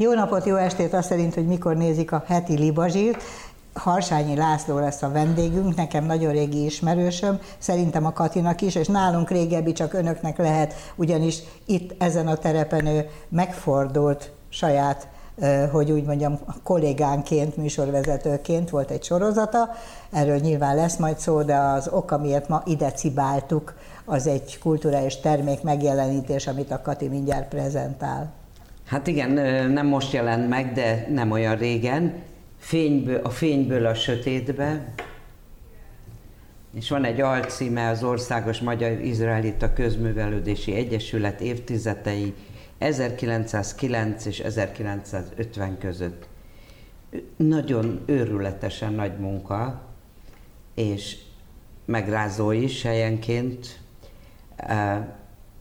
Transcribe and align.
Jó 0.00 0.12
napot, 0.12 0.44
jó 0.44 0.56
estét, 0.56 0.94
azt 0.94 1.08
szerint, 1.08 1.34
hogy 1.34 1.46
mikor 1.46 1.76
nézik 1.76 2.12
a 2.12 2.24
heti 2.26 2.56
libazsírt. 2.56 3.22
Harsányi 3.74 4.36
László 4.36 4.78
lesz 4.78 5.02
a 5.02 5.10
vendégünk, 5.10 5.76
nekem 5.76 6.04
nagyon 6.04 6.32
régi 6.32 6.64
ismerősöm, 6.64 7.38
szerintem 7.58 8.06
a 8.06 8.12
Katinak 8.12 8.60
is, 8.60 8.74
és 8.74 8.86
nálunk 8.86 9.30
régebbi 9.30 9.72
csak 9.72 9.92
önöknek 9.92 10.38
lehet, 10.38 10.74
ugyanis 10.96 11.38
itt 11.66 12.02
ezen 12.02 12.26
a 12.26 12.36
terepen 12.36 12.86
ő 12.86 13.08
megfordult 13.28 14.32
saját 14.48 15.08
hogy 15.72 15.90
úgy 15.90 16.04
mondjam, 16.04 16.38
kollégánként, 16.62 17.56
műsorvezetőként 17.56 18.70
volt 18.70 18.90
egy 18.90 19.04
sorozata, 19.04 19.68
erről 20.12 20.36
nyilván 20.36 20.76
lesz 20.76 20.96
majd 20.96 21.18
szó, 21.18 21.42
de 21.42 21.56
az 21.56 21.88
ok, 21.88 22.10
amiért 22.10 22.48
ma 22.48 22.62
ide 22.64 22.90
cibáltuk, 22.90 23.74
az 24.04 24.26
egy 24.26 24.58
kulturális 24.58 25.20
termék 25.20 25.62
megjelenítés, 25.62 26.46
amit 26.46 26.70
a 26.70 26.82
Kati 26.82 27.08
mindjárt 27.08 27.48
prezentál. 27.48 28.37
Hát 28.88 29.06
igen, 29.06 29.30
nem 29.70 29.86
most 29.86 30.12
jelent 30.12 30.48
meg, 30.48 30.72
de 30.72 31.06
nem 31.10 31.30
olyan 31.30 31.56
régen. 31.56 32.22
Fényből, 32.58 33.20
a 33.22 33.30
fényből 33.30 33.86
a 33.86 33.94
sötétbe, 33.94 34.94
és 36.74 36.88
van 36.88 37.04
egy 37.04 37.20
alcíme 37.20 37.88
az 37.88 38.02
Országos 38.02 38.60
Magyar 38.60 39.00
Izraelita 39.00 39.72
Közművelődési 39.72 40.74
Egyesület 40.74 41.40
évtizedei 41.40 42.34
1909 42.78 44.24
és 44.24 44.40
1950 44.40 45.78
között. 45.78 46.28
Nagyon 47.36 48.02
őrületesen 48.06 48.92
nagy 48.92 49.18
munka, 49.18 49.82
és 50.74 51.16
megrázó 51.84 52.50
is 52.50 52.82
helyenként. 52.82 53.80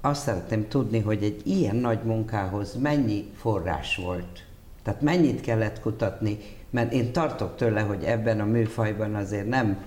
Azt 0.07 0.21
szeretném 0.21 0.67
tudni, 0.67 0.99
hogy 0.99 1.23
egy 1.23 1.41
ilyen 1.43 1.75
nagy 1.75 2.03
munkához 2.03 2.75
mennyi 2.81 3.31
forrás 3.35 3.95
volt. 3.95 4.43
Tehát 4.83 5.01
mennyit 5.01 5.41
kellett 5.41 5.79
kutatni, 5.79 6.37
mert 6.69 6.93
én 6.93 7.11
tartok 7.11 7.55
tőle, 7.55 7.81
hogy 7.81 8.03
ebben 8.03 8.39
a 8.39 8.45
műfajban 8.45 9.15
azért 9.15 9.47
nem 9.47 9.77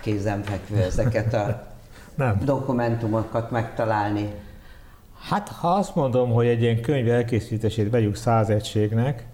kézenfekvő 0.00 0.76
ezeket 0.82 1.34
a 1.34 1.66
nem. 2.14 2.40
dokumentumokat 2.44 3.50
megtalálni. 3.50 4.30
Hát 5.28 5.48
ha 5.48 5.68
azt 5.68 5.94
mondom, 5.94 6.30
hogy 6.30 6.46
egy 6.46 6.62
ilyen 6.62 6.80
könyv 6.80 7.10
elkészítését 7.10 7.90
vegyük 7.90 8.14
száz 8.16 8.48
egységnek, 8.48 9.26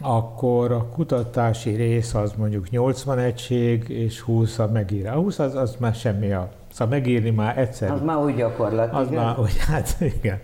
akkor 0.00 0.72
a 0.72 0.88
kutatási 0.88 1.70
rész 1.70 2.14
az 2.14 2.32
mondjuk 2.36 2.70
80 2.70 3.18
egység, 3.18 3.88
és 3.88 4.20
20 4.20 4.58
a 4.58 4.66
megírás. 4.66 5.14
A 5.14 5.18
20 5.18 5.38
az, 5.38 5.54
az 5.54 5.76
már 5.78 5.94
semmi 5.94 6.32
a... 6.32 6.52
Szóval 6.72 6.98
megírni 6.98 7.30
már 7.30 7.58
egyszer. 7.58 7.90
Az 7.90 8.02
már 8.02 8.16
úgy 8.16 8.34
gyakorlat, 8.34 8.92
Az 8.92 9.06
igen? 9.06 9.24
már 9.24 9.38
úgy, 9.38 9.58
hát 9.68 9.96
igen. 10.00 10.40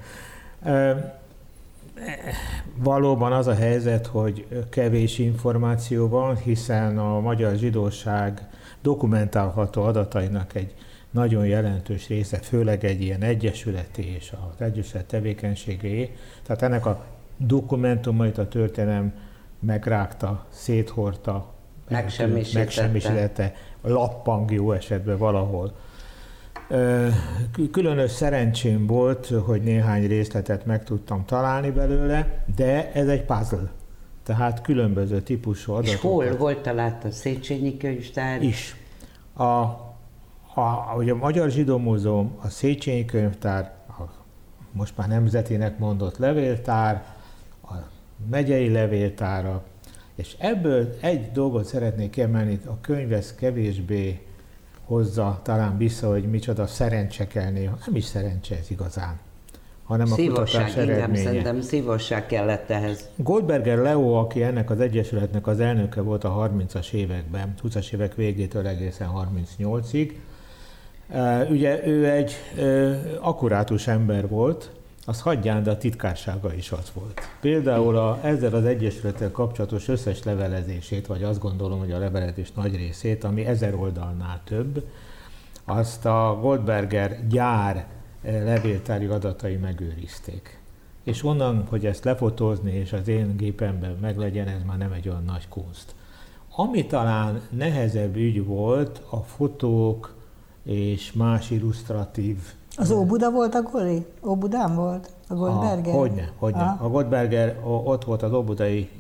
Valóban 2.77 3.33
az 3.33 3.47
a 3.47 3.55
helyzet, 3.55 4.07
hogy 4.07 4.47
kevés 4.71 5.19
információ 5.19 6.09
van, 6.09 6.37
hiszen 6.37 6.99
a 6.99 7.21
magyar 7.21 7.57
zsidóság 7.57 8.49
dokumentálható 8.83 9.83
adatainak 9.83 10.55
egy 10.55 10.75
nagyon 11.11 11.47
jelentős 11.47 12.09
része, 12.09 12.37
főleg 12.37 12.85
egy 12.85 13.01
ilyen 13.01 13.23
egyesületi 13.23 14.15
és 14.15 14.33
az 14.53 14.61
egyesület 14.61 15.05
tevékenységé. 15.05 16.17
Tehát 16.43 16.63
ennek 16.63 16.87
a 16.87 17.05
dokumentumait 17.37 18.39
a 18.39 18.49
történelem 18.49 19.13
megrágta, 19.59 20.47
széthordta, 20.49 21.53
megsemmisítette, 21.89 23.55
lappang 23.83 24.51
jó 24.51 24.73
esetben 24.73 25.19
valahol. 25.19 25.73
Különös 27.71 28.11
szerencsém 28.11 28.87
volt, 28.87 29.27
hogy 29.27 29.63
néhány 29.63 30.07
részletet 30.07 30.67
meg 30.67 30.85
tudtam 30.85 31.25
találni 31.25 31.71
belőle, 31.71 32.45
de 32.57 32.93
ez 32.93 33.09
egy 33.09 33.25
puzzle. 33.25 33.71
Tehát 34.23 34.61
különböző 34.61 35.21
típusú 35.21 35.73
adatokat. 35.73 35.95
És 35.95 36.01
hol 36.01 36.37
volt 36.37 36.59
talált 36.59 37.05
a 37.05 37.11
Széchenyi 37.11 37.77
könyvtár? 37.77 38.43
Is. 38.43 38.77
A 39.37 39.83
a, 40.55 40.61
hogy 40.61 41.11
a 41.11 41.17
Magyar 41.17 41.51
Zsidó 41.51 41.79
Múzeum, 41.79 42.39
a 42.43 42.49
Széchenyi 42.49 43.05
Könyvtár, 43.05 43.73
a 43.89 44.03
most 44.73 44.97
már 44.97 45.09
nemzetének 45.09 45.79
mondott 45.79 46.19
levéltár, 46.19 47.05
a 47.63 47.73
megyei 48.31 48.69
levéltára, 48.69 49.63
és 50.15 50.37
ebből 50.39 50.97
egy 51.01 51.31
dolgot 51.33 51.65
szeretnék 51.65 52.11
kiemelni, 52.11 52.61
a 52.67 52.81
könyv 52.81 53.13
ez 53.13 53.35
kevésbé 53.35 54.27
hozza 54.85 55.41
talán 55.43 55.77
vissza, 55.79 56.09
hogy 56.09 56.31
micsoda 56.31 56.67
szerencse 56.67 57.27
kell 57.27 57.51
néha. 57.51 57.79
Nem 57.87 57.97
is 57.97 58.05
szerencse 58.05 58.57
ez 58.59 58.71
igazán, 58.71 59.19
hanem 59.85 60.13
a 60.13 60.15
szívosság, 60.15 60.65
kutatás 60.65 60.89
eredménye. 60.89 61.23
szerintem 61.23 61.61
szívosság 61.61 62.27
kellett 62.27 62.71
ehhez. 62.71 63.09
Goldberger 63.17 63.79
Leo, 63.79 64.13
aki 64.13 64.43
ennek 64.43 64.71
az 64.71 64.81
egyesületnek 64.81 65.47
az 65.47 65.61
elnöke 65.61 66.01
volt 66.01 66.25
a 66.25 66.51
30-as 66.51 66.93
években, 66.93 67.55
20-as 67.63 67.93
évek 67.93 68.15
végétől 68.15 68.67
egészen 68.67 69.11
38-ig, 69.15 70.13
Ugye 71.51 71.87
ő 71.87 72.11
egy 72.11 72.33
akkurátus 73.21 73.87
ember 73.87 74.29
volt, 74.29 74.71
az 75.07 75.21
hagyján, 75.21 75.63
de 75.63 75.71
a 75.71 75.77
titkársága 75.77 76.55
is 76.55 76.73
az 76.73 76.93
volt. 76.95 77.21
Például 77.41 77.97
a, 77.97 78.19
ezzel 78.23 78.55
az 78.55 78.65
egyesülettel 78.65 79.31
kapcsolatos 79.31 79.89
összes 79.89 80.23
levelezését, 80.23 81.07
vagy 81.07 81.23
azt 81.23 81.41
gondolom, 81.41 81.79
hogy 81.79 81.93
a 81.93 81.99
levelezés 81.99 82.53
nagy 82.53 82.77
részét, 82.77 83.25
ami 83.25 83.45
ezer 83.45 83.75
oldalnál 83.75 84.41
több, 84.45 84.85
azt 85.65 86.07
a 86.07 86.39
Goldberger 86.41 87.27
gyár 87.29 87.87
levéltári 88.23 89.07
adatai 89.07 89.57
megőrizték. 89.57 90.59
És 91.03 91.25
onnan, 91.25 91.67
hogy 91.69 91.87
ezt 91.87 92.05
lefotózni, 92.05 92.73
és 92.73 92.93
az 92.93 93.09
én 93.09 93.37
gépemben 93.37 93.97
meglegyen, 94.01 94.49
ez 94.49 94.63
már 94.67 94.79
nem 94.79 94.93
egy 94.93 95.09
olyan 95.09 95.25
nagy 95.25 95.49
kunst. 95.49 95.95
Ami 96.57 96.87
talán 96.87 97.41
nehezebb 97.51 98.17
ügy 98.17 98.45
volt, 98.45 99.03
a 99.11 99.17
fotók, 99.17 100.15
és 100.63 101.13
más 101.13 101.51
illusztratív. 101.51 102.39
Az 102.77 102.91
Óbuda 102.91 103.31
volt 103.31 103.55
a 103.55 103.63
Goli? 103.63 104.07
Óbudán 104.27 104.75
volt? 104.75 105.11
A 105.29 105.35
Goldberger? 105.35 105.95
A, 105.95 105.99
hogyne, 105.99 106.31
hogyne. 106.37 106.77
A 106.81 106.89
Goldberger 106.89 107.61
ott 107.65 108.05
volt 108.05 108.23
az 108.23 108.33
Óbudai 108.33 108.91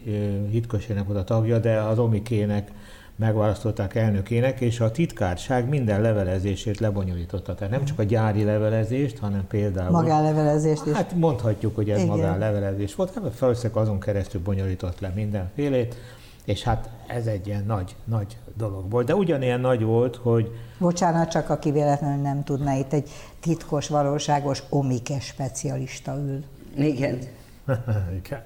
hitkösének 0.50 1.06
volt 1.06 1.18
a 1.18 1.24
tagja, 1.24 1.58
de 1.58 1.80
az 1.80 1.98
Omikének 1.98 2.72
megválasztották 3.16 3.94
elnökének, 3.94 4.60
és 4.60 4.80
a 4.80 4.90
titkárság 4.90 5.68
minden 5.68 6.00
levelezését 6.00 6.80
lebonyolította. 6.80 7.54
Tehát 7.54 7.72
nem 7.72 7.84
csak 7.84 7.98
a 7.98 8.02
gyári 8.02 8.44
levelezést, 8.44 9.18
hanem 9.18 9.46
például... 9.48 9.90
Magánlevelezést 9.90 10.86
is. 10.86 10.92
Hát 10.92 11.14
mondhatjuk, 11.14 11.74
hogy 11.74 11.90
ez 11.90 11.96
Igen. 11.98 12.08
magánlevelezés 12.08 12.94
volt, 12.94 13.12
hát 13.14 13.32
felszek 13.34 13.76
azon 13.76 14.00
keresztül 14.00 14.40
bonyolított 14.42 15.00
le 15.00 15.12
mindenfélét, 15.14 15.96
és 16.44 16.62
hát 16.62 16.88
ez 17.06 17.27
egy 17.27 17.47
ilyen 17.47 17.65
nagy, 17.66 17.97
nagy 18.05 18.37
dolog 18.56 18.91
volt. 18.91 19.06
De 19.06 19.15
ugyanilyen 19.15 19.60
nagy 19.60 19.82
volt, 19.82 20.16
hogy... 20.16 20.50
Bocsánat, 20.78 21.31
csak 21.31 21.50
aki 21.50 21.71
véletlenül 21.71 22.22
nem 22.22 22.44
tudná, 22.44 22.77
itt 22.77 22.93
egy 22.93 23.10
titkos, 23.41 23.88
valóságos 23.88 24.62
omike 24.69 25.21
specialista 25.21 26.16
ül. 26.16 26.44
Igen. 26.77 27.19
Igen. 28.25 28.43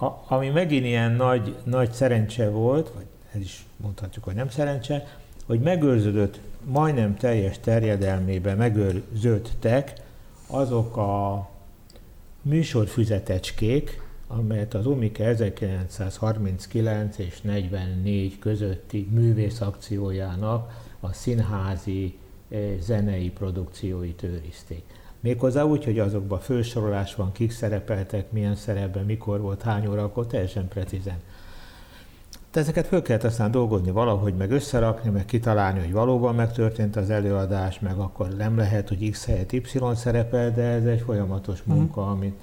A, 0.00 0.34
ami 0.34 0.48
megint 0.48 0.84
ilyen 0.84 1.12
nagy, 1.12 1.56
nagy 1.64 1.92
szerencse 1.92 2.50
volt, 2.50 2.90
vagy 2.94 3.06
ez 3.34 3.40
is 3.40 3.66
mondhatjuk, 3.76 4.24
hogy 4.24 4.34
nem 4.34 4.48
szerencse, 4.48 5.06
hogy 5.46 5.60
megőrződött, 5.60 6.40
majdnem 6.64 7.16
teljes 7.16 7.58
terjedelmében 7.60 8.56
megőrződtek 8.56 9.92
azok 10.46 10.96
a 10.96 11.48
műsorfüzetecskék, 12.42 14.02
amelyet 14.38 14.74
az 14.74 14.86
Umike 14.86 15.24
1939 15.24 17.18
és 17.18 17.40
44 17.40 18.38
közötti 18.38 19.08
művész 19.10 19.60
akciójának 19.60 20.72
a 21.00 21.12
színházi 21.12 22.18
eh, 22.48 22.60
zenei 22.80 23.30
produkcióit 23.30 24.22
őrizték. 24.22 24.82
Méghozzá 25.20 25.62
úgy, 25.62 25.84
hogy 25.84 25.98
azokban 25.98 26.40
fősorolás 26.40 27.14
van, 27.14 27.32
kik 27.32 27.50
szerepeltek, 27.50 28.32
milyen 28.32 28.54
szerepben, 28.54 29.04
mikor 29.04 29.40
volt, 29.40 29.62
hány 29.62 29.86
óra, 29.86 30.02
akkor 30.02 30.26
teljesen 30.26 30.68
precízen. 30.68 31.16
De 32.52 32.60
ezeket 32.60 32.86
föl 32.86 33.02
kellett 33.02 33.24
aztán 33.24 33.50
dolgozni 33.50 33.90
valahogy, 33.90 34.34
meg 34.34 34.50
összerakni, 34.50 35.10
meg 35.10 35.24
kitalálni, 35.24 35.78
hogy 35.78 35.92
valóban 35.92 36.34
megtörtént 36.34 36.96
az 36.96 37.10
előadás, 37.10 37.80
meg 37.80 37.98
akkor 37.98 38.28
nem 38.28 38.56
lehet, 38.56 38.88
hogy 38.88 39.10
X 39.10 39.26
helyett 39.26 39.52
Y 39.52 39.62
szerepel, 39.94 40.52
de 40.52 40.62
ez 40.62 40.84
egy 40.84 41.00
folyamatos 41.00 41.62
munka, 41.62 42.04
mm. 42.04 42.08
amit 42.08 42.40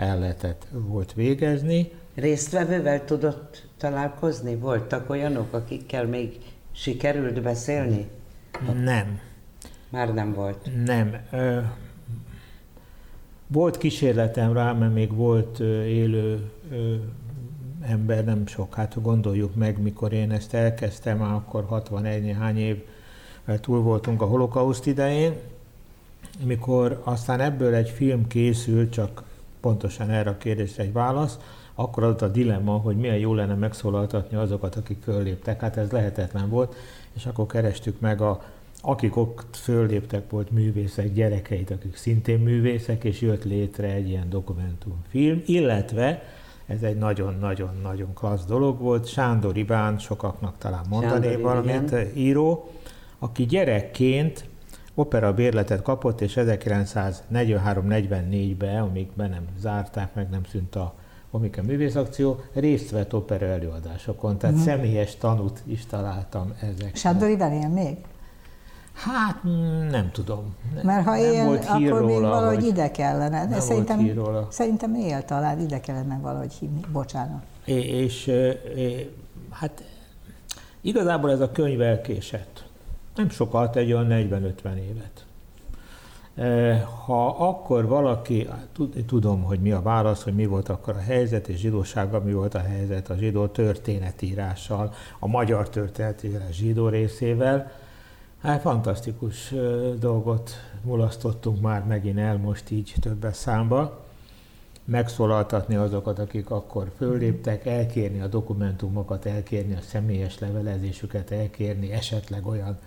el 0.00 0.18
lehetett 0.18 0.66
volt 0.70 1.12
végezni. 1.12 1.90
Résztvevővel 2.14 3.04
tudott 3.04 3.66
találkozni? 3.76 4.56
Voltak 4.56 5.10
olyanok, 5.10 5.52
akikkel 5.52 6.06
még 6.06 6.38
sikerült 6.72 7.42
beszélni? 7.42 8.08
Nem. 8.84 9.20
Már 9.88 10.14
nem 10.14 10.32
volt? 10.32 10.68
Nem. 10.84 11.16
Volt 13.46 13.78
kísérletem 13.78 14.52
rá, 14.52 14.72
mert 14.72 14.94
még 14.94 15.14
volt 15.14 15.60
élő 15.86 16.50
ember, 17.80 18.24
nem 18.24 18.46
sok. 18.46 18.74
Hát 18.74 19.02
gondoljuk 19.02 19.54
meg, 19.54 19.82
mikor 19.82 20.12
én 20.12 20.30
ezt 20.30 20.54
elkezdtem, 20.54 21.22
akkor 21.22 21.64
61 21.64 22.22
néhány 22.22 22.58
év 22.58 22.82
túl 23.60 23.80
voltunk 23.80 24.22
a 24.22 24.26
holokauszt 24.26 24.86
idején, 24.86 25.32
mikor 26.44 27.00
aztán 27.04 27.40
ebből 27.40 27.74
egy 27.74 27.90
film 27.90 28.26
készült, 28.26 28.92
csak 28.92 29.28
pontosan 29.60 30.10
erre 30.10 30.30
a 30.30 30.36
kérdésre 30.36 30.82
egy 30.82 30.92
válasz, 30.92 31.38
akkor 31.74 32.02
adott 32.02 32.22
a 32.22 32.28
dilemma, 32.28 32.72
hogy 32.72 32.96
milyen 32.96 33.16
jó 33.16 33.34
lenne 33.34 33.54
megszólaltatni 33.54 34.36
azokat, 34.36 34.76
akik 34.76 35.02
fölléptek. 35.02 35.60
Hát 35.60 35.76
ez 35.76 35.90
lehetetlen 35.90 36.48
volt, 36.48 36.74
és 37.12 37.26
akkor 37.26 37.46
kerestük 37.46 38.00
meg 38.00 38.20
a 38.20 38.42
akik 38.82 39.16
ott 39.16 39.56
fölléptek, 39.56 40.30
volt 40.30 40.50
művészek 40.50 41.12
gyerekeit, 41.12 41.70
akik 41.70 41.96
szintén 41.96 42.38
művészek, 42.38 43.04
és 43.04 43.20
jött 43.20 43.44
létre 43.44 43.88
egy 43.88 44.08
ilyen 44.08 44.30
dokumentumfilm, 44.30 45.42
illetve 45.46 46.22
ez 46.66 46.82
egy 46.82 46.96
nagyon-nagyon-nagyon 46.96 48.14
klassz 48.14 48.44
dolog 48.44 48.80
volt. 48.80 49.06
Sándor 49.06 49.56
Iván, 49.56 49.98
sokaknak 49.98 50.54
talán 50.58 50.84
mondani 50.88 51.26
Sándor, 51.26 51.40
valamit, 51.40 51.90
igen. 51.90 52.10
író, 52.14 52.70
aki 53.18 53.46
gyerekként 53.46 54.44
opera 55.00 55.34
bérletet 55.34 55.82
kapott, 55.82 56.20
és 56.20 56.32
1943-44-ben, 56.36 58.82
amíg 58.82 59.08
be 59.14 59.26
nem 59.26 59.44
zárták, 59.58 60.14
meg 60.14 60.30
nem 60.30 60.44
szűnt 60.44 60.76
a 60.76 60.94
Omika 61.30 61.62
művészakció, 61.62 62.40
részt 62.52 62.90
vett 62.90 63.14
opera 63.14 63.46
előadásokon, 63.46 64.38
tehát 64.38 64.56
uh-huh. 64.56 64.70
személyes 64.70 65.16
tanút 65.16 65.62
is 65.66 65.86
találtam 65.86 66.54
ezek. 66.60 66.96
Sándor 66.96 67.28
Iván 67.28 67.52
él 67.52 67.68
még? 67.68 67.96
Hát 68.92 69.42
nem 69.90 70.10
tudom. 70.12 70.54
Mert 70.82 71.06
ha 71.06 71.18
él, 71.18 71.44
volt 71.44 71.64
akkor 71.64 71.88
róla, 71.88 72.06
még 72.06 72.20
valahogy 72.20 72.66
ide 72.66 72.90
kellene. 72.90 73.46
De 73.46 73.60
szerintem, 73.60 74.10
szerintem 74.48 74.94
él 74.94 75.24
talán, 75.24 75.60
ide 75.60 75.80
kellene 75.80 76.18
valahogy 76.22 76.52
hívni. 76.52 76.80
Bocsánat. 76.92 77.42
És, 77.64 77.84
és, 77.84 78.26
és 78.74 79.06
hát 79.50 79.84
igazából 80.80 81.30
ez 81.30 81.40
a 81.40 81.52
könyv 81.52 81.80
elkésett. 81.80 82.69
Nem 83.20 83.30
sokat, 83.30 83.76
egy 83.76 83.92
olyan 83.92 84.06
40-50 84.10 84.74
évet. 84.74 85.24
Ha 87.04 87.26
akkor 87.26 87.86
valaki, 87.86 88.48
tudom, 89.06 89.42
hogy 89.42 89.60
mi 89.60 89.72
a 89.72 89.82
válasz, 89.82 90.22
hogy 90.22 90.34
mi 90.34 90.46
volt 90.46 90.68
akkor 90.68 90.94
a 90.96 91.00
helyzet, 91.00 91.48
és 91.48 91.58
zsidósággal 91.58 92.20
mi 92.20 92.32
volt 92.32 92.54
a 92.54 92.58
helyzet 92.58 93.10
a 93.10 93.16
zsidó 93.16 93.46
történetírással, 93.46 94.94
a 95.18 95.26
magyar 95.26 95.68
történetírás 95.68 96.54
zsidó 96.54 96.88
részével, 96.88 97.72
Hát 98.42 98.60
fantasztikus 98.60 99.54
dolgot 99.98 100.50
mulasztottunk 100.82 101.60
már 101.60 101.84
megint 101.84 102.18
el 102.18 102.36
most 102.36 102.70
így 102.70 102.94
többes 103.00 103.36
számba. 103.36 104.04
Megszólaltatni 104.84 105.74
azokat, 105.74 106.18
akik 106.18 106.50
akkor 106.50 106.90
fölléptek, 106.96 107.66
elkérni 107.66 108.20
a 108.20 108.26
dokumentumokat, 108.26 109.26
elkérni 109.26 109.74
a 109.74 109.80
személyes 109.80 110.38
levelezésüket, 110.38 111.30
elkérni 111.30 111.92
esetleg 111.92 112.46
olyan 112.46 112.78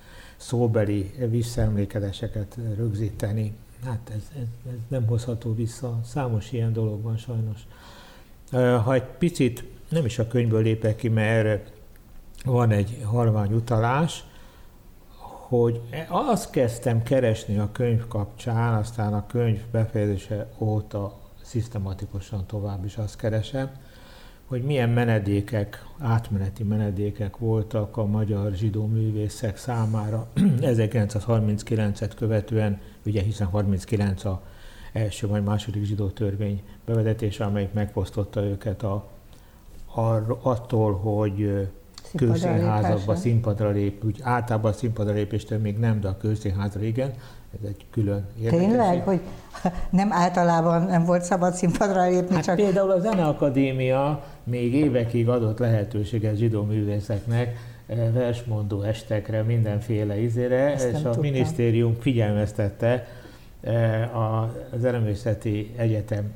szóbeli 0.43 1.11
visszaemlékezéseket 1.29 2.57
rögzíteni. 2.75 3.53
Hát 3.85 4.09
ez, 4.09 4.31
ez, 4.35 4.71
ez 4.73 4.79
nem 4.87 5.05
hozható 5.05 5.53
vissza. 5.53 5.99
Számos 6.05 6.51
ilyen 6.51 6.73
dolog 6.73 7.01
van 7.01 7.17
sajnos. 7.17 7.67
Ha 8.83 8.93
egy 8.93 9.03
picit, 9.03 9.63
nem 9.89 10.05
is 10.05 10.19
a 10.19 10.27
könyvből 10.27 10.61
lépek 10.61 10.95
ki, 10.95 11.09
mert 11.09 11.71
van 12.45 12.71
egy 12.71 13.01
halvány 13.03 13.53
utalás, 13.53 14.23
hogy 15.47 15.81
azt 16.07 16.49
kezdtem 16.49 17.03
keresni 17.03 17.57
a 17.57 17.71
könyv 17.71 18.07
kapcsán, 18.07 18.73
aztán 18.73 19.13
a 19.13 19.25
könyv 19.27 19.61
befejezése 19.71 20.49
óta 20.57 21.19
szisztematikusan 21.41 22.45
tovább 22.45 22.85
is 22.85 22.97
azt 22.97 23.15
keresem, 23.15 23.71
hogy 24.53 24.63
milyen 24.63 24.89
menedékek, 24.89 25.85
átmeneti 25.99 26.63
menedékek 26.63 27.37
voltak 27.37 27.97
a 27.97 28.05
magyar 28.05 28.51
zsidó 28.51 28.85
művészek 28.85 29.57
számára. 29.57 30.27
1939-et 30.61 32.11
követően, 32.15 32.79
ugye 33.05 33.21
hiszen 33.21 33.47
39 33.47 34.25
a 34.25 34.41
első 34.91 35.27
vagy 35.27 35.43
második 35.43 35.83
zsidó 35.83 36.07
törvény 36.07 36.61
bevezetése, 36.85 37.45
amelyik 37.45 37.73
megfosztotta 37.73 38.43
őket 38.43 38.83
a, 38.83 39.05
a, 39.95 40.01
attól, 40.41 40.93
hogy 40.93 41.69
közszínházakba 42.15 43.15
színpadra 43.15 43.69
lép, 43.69 44.03
úgy 44.05 44.19
általában 44.21 44.71
a 44.71 44.75
színpadra 44.75 45.13
lépéstől 45.13 45.59
még 45.59 45.77
nem, 45.77 45.99
de 45.99 46.07
a 46.07 46.17
közszínházra 46.17 46.81
igen, 46.81 47.13
ez 47.61 47.67
egy 47.67 47.85
külön 47.91 48.25
érdekesség. 48.37 48.67
Tényleg, 48.67 49.03
hogy 49.03 49.19
nem 49.89 50.11
általában 50.11 50.83
nem 50.83 51.05
volt 51.05 51.23
szabad 51.23 51.53
színpadra 51.53 52.07
lépni, 52.07 52.35
hát 52.35 52.43
csak... 52.43 52.55
Például 52.55 52.91
a 52.91 52.99
Zeneakadémia 52.99 54.23
még 54.43 54.73
évekig 54.73 55.29
adott 55.29 55.59
lehetőséget 55.59 56.35
zsidó 56.35 56.63
művészeknek 56.63 57.57
eh, 57.87 58.13
versmondó 58.13 58.81
estekre, 58.81 59.41
mindenféle 59.43 60.19
izére, 60.19 60.73
Ezt 60.73 60.87
és 60.87 60.93
a 60.93 61.01
tudtam. 61.01 61.21
minisztérium 61.21 61.95
figyelmeztette 61.99 63.07
eh, 63.61 64.73
az 64.73 64.85
Eremészeti 64.85 65.73
Egyetem, 65.75 66.31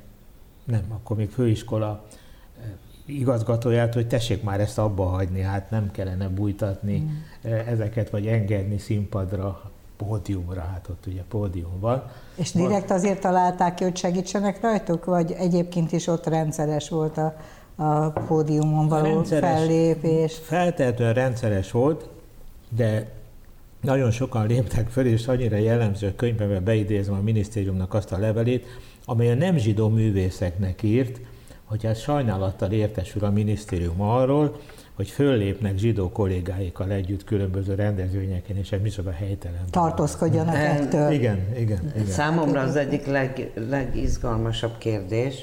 nem, 0.63 0.83
akkor 0.89 1.17
még 1.17 1.29
főiskola 1.29 2.05
igazgatóját, 3.07 3.93
hogy 3.93 4.07
tessék 4.07 4.43
már 4.43 4.59
ezt 4.59 4.77
abba 4.77 5.05
hagyni, 5.05 5.41
hát 5.41 5.69
nem 5.69 5.91
kellene 5.91 6.27
bújtatni 6.27 6.97
mm. 6.97 7.51
ezeket, 7.51 8.09
vagy 8.09 8.27
engedni 8.27 8.77
színpadra, 8.77 9.61
pódiumra, 9.97 10.61
hát 10.61 10.87
ott 10.89 11.05
ugye 11.05 11.21
pódium 11.29 11.79
van. 11.79 12.03
És 12.35 12.51
direkt 12.51 12.91
azért 12.91 13.21
találták 13.21 13.73
ki, 13.73 13.83
hogy 13.83 13.97
segítsenek 13.97 14.61
rajtuk, 14.61 15.05
vagy 15.05 15.31
egyébként 15.31 15.91
is 15.91 16.07
ott 16.07 16.25
rendszeres 16.27 16.89
volt 16.89 17.17
a, 17.17 17.35
a 17.79 18.09
pódiumon 18.09 18.87
való 18.87 19.03
rendszeres, 19.03 19.49
fellépés? 19.49 20.37
Feltehetően 20.43 21.13
rendszeres 21.13 21.71
volt, 21.71 22.09
de 22.69 23.11
nagyon 23.81 24.11
sokan 24.11 24.47
léptek 24.47 24.89
föl, 24.89 25.05
és 25.05 25.27
annyira 25.27 25.57
jellemző 25.57 26.07
a 26.07 26.15
könyvben 26.15 26.63
beidézem 26.63 27.13
a 27.13 27.21
minisztériumnak 27.21 27.93
azt 27.93 28.11
a 28.11 28.17
levelét, 28.17 28.65
amely 29.05 29.31
a 29.31 29.35
nem 29.35 29.57
zsidó 29.57 29.89
művészeknek 29.89 30.83
írt, 30.83 31.19
hogy 31.65 31.85
ez 31.85 31.99
sajnálattal 31.99 32.71
értesül 32.71 33.23
a 33.23 33.29
minisztérium 33.29 34.01
arról, 34.01 34.59
hogy 34.93 35.09
föllépnek 35.09 35.77
zsidó 35.77 36.09
kollégáikkal 36.09 36.91
együtt 36.91 37.23
különböző 37.23 37.75
rendezvényeken, 37.75 38.57
és 38.57 38.71
ez 38.71 38.81
micsoda 38.81 39.11
helytelen. 39.11 39.61
Tartózkodjanak 39.69 40.55
ettől. 40.55 41.11
Igen, 41.11 41.39
igen, 41.57 41.91
igen. 41.95 42.07
Számomra 42.07 42.61
az 42.61 42.75
egyik 42.75 43.05
leg, 43.05 43.51
legizgalmasabb 43.69 44.77
kérdés, 44.77 45.35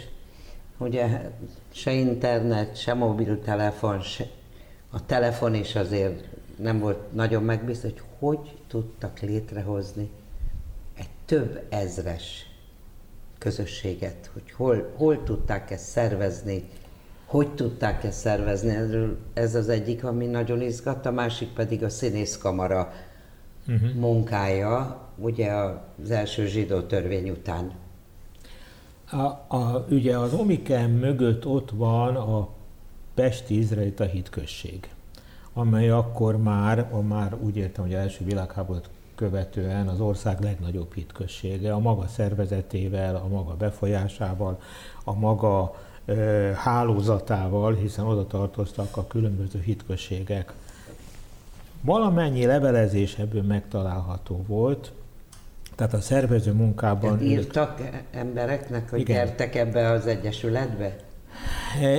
ugye 0.79 1.31
se 1.73 1.93
internet, 1.93 2.77
se 2.77 2.95
mobiltelefon, 2.95 4.01
se 4.01 4.27
a 4.91 5.07
telefon 5.07 5.55
is 5.55 5.75
azért 5.75 6.29
nem 6.57 6.79
volt 6.79 7.13
nagyon 7.13 7.43
megbízható, 7.43 8.03
hogy 8.19 8.35
hogy 8.37 8.55
tudtak 8.67 9.21
létrehozni 9.21 10.11
egy 10.95 11.09
több 11.25 11.67
ezres 11.69 12.47
közösséget, 13.39 14.31
hogy 14.33 14.53
hol, 14.53 14.93
hol 14.97 15.23
tudták 15.23 15.71
ezt 15.71 15.85
szervezni, 15.85 16.69
hogy 17.25 17.55
tudták 17.55 18.05
ezt 18.05 18.19
szervezni, 18.19 18.71
Erről 18.71 19.19
ez 19.35 19.55
az 19.55 19.69
egyik, 19.69 20.05
ami 20.05 20.27
nagyon 20.27 20.61
izgat, 20.61 21.07
a 21.07 21.11
másik 21.11 21.49
pedig 21.49 21.85
a 21.85 21.89
színészkamara 21.89 22.93
uh-huh. 23.69 23.95
munkája, 23.95 25.09
ugye 25.17 25.53
az 26.03 26.11
első 26.11 26.47
zsidó 26.47 26.81
törvény 26.81 27.31
után. 27.31 27.73
A, 29.15 29.45
a, 29.57 29.87
ugye 29.91 30.19
az 30.19 30.33
Omikem 30.33 30.91
mögött 30.91 31.47
ott 31.47 31.71
van 31.71 32.17
a 32.17 32.49
Pesti 33.15 33.59
Izraelita 33.59 34.05
hitközség, 34.05 34.89
amely 35.53 35.91
akkor 35.91 36.37
már, 36.37 36.91
már 37.09 37.35
úgy 37.35 37.57
értem, 37.57 37.85
hogy 37.85 37.95
az 37.95 38.01
első 38.01 38.25
világháborút 38.25 38.89
követően 39.15 39.89
az 39.89 40.01
ország 40.01 40.41
legnagyobb 40.41 40.95
hitközsége, 40.95 41.73
a 41.73 41.79
maga 41.79 42.07
szervezetével, 42.07 43.17
a 43.17 43.29
maga 43.29 43.57
befolyásával, 43.57 44.61
a 45.05 45.15
maga 45.15 45.75
ö, 46.05 46.51
hálózatával, 46.55 47.75
hiszen 47.75 48.05
oda 48.05 48.27
tartoztak 48.27 48.97
a 48.97 49.07
különböző 49.07 49.61
hitközségek. 49.61 50.53
Valamennyi 51.81 52.47
levelezés 52.47 53.19
ebből 53.19 53.43
megtalálható 53.43 54.45
volt, 54.47 54.93
tehát 55.75 55.95
a 55.95 56.01
szervező 56.01 56.53
munkában... 56.53 57.23
Írtak 57.23 57.81
embereknek, 58.11 58.91
hogy 58.91 59.01
igen. 59.01 59.17
gyertek 59.17 59.55
ebbe 59.55 59.91
az 59.91 60.07
egyesületbe? 60.07 60.97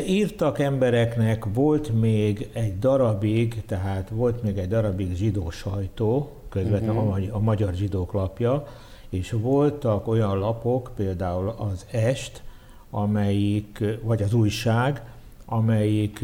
Írtak 0.08 0.60
embereknek, 0.60 1.46
volt 1.54 2.00
még 2.00 2.50
egy 2.54 2.80
darabig, 2.80 3.66
tehát 3.66 4.10
volt 4.10 4.44
még 4.44 4.58
egy 4.58 4.68
darabig 4.68 5.16
zsidó 5.16 5.50
sajtó, 5.50 6.32
közvetlenül 6.50 7.02
uh-huh. 7.02 7.36
a 7.36 7.40
magyar 7.40 7.74
zsidók 7.74 8.14
lapja, 8.14 8.68
és 9.10 9.32
voltak 9.32 10.08
olyan 10.08 10.38
lapok, 10.38 10.92
például 10.96 11.56
az 11.58 11.86
Est, 11.92 12.42
amelyik, 12.90 13.84
vagy 14.02 14.22
az 14.22 14.34
újság, 14.34 15.02
amelyik 15.46 16.24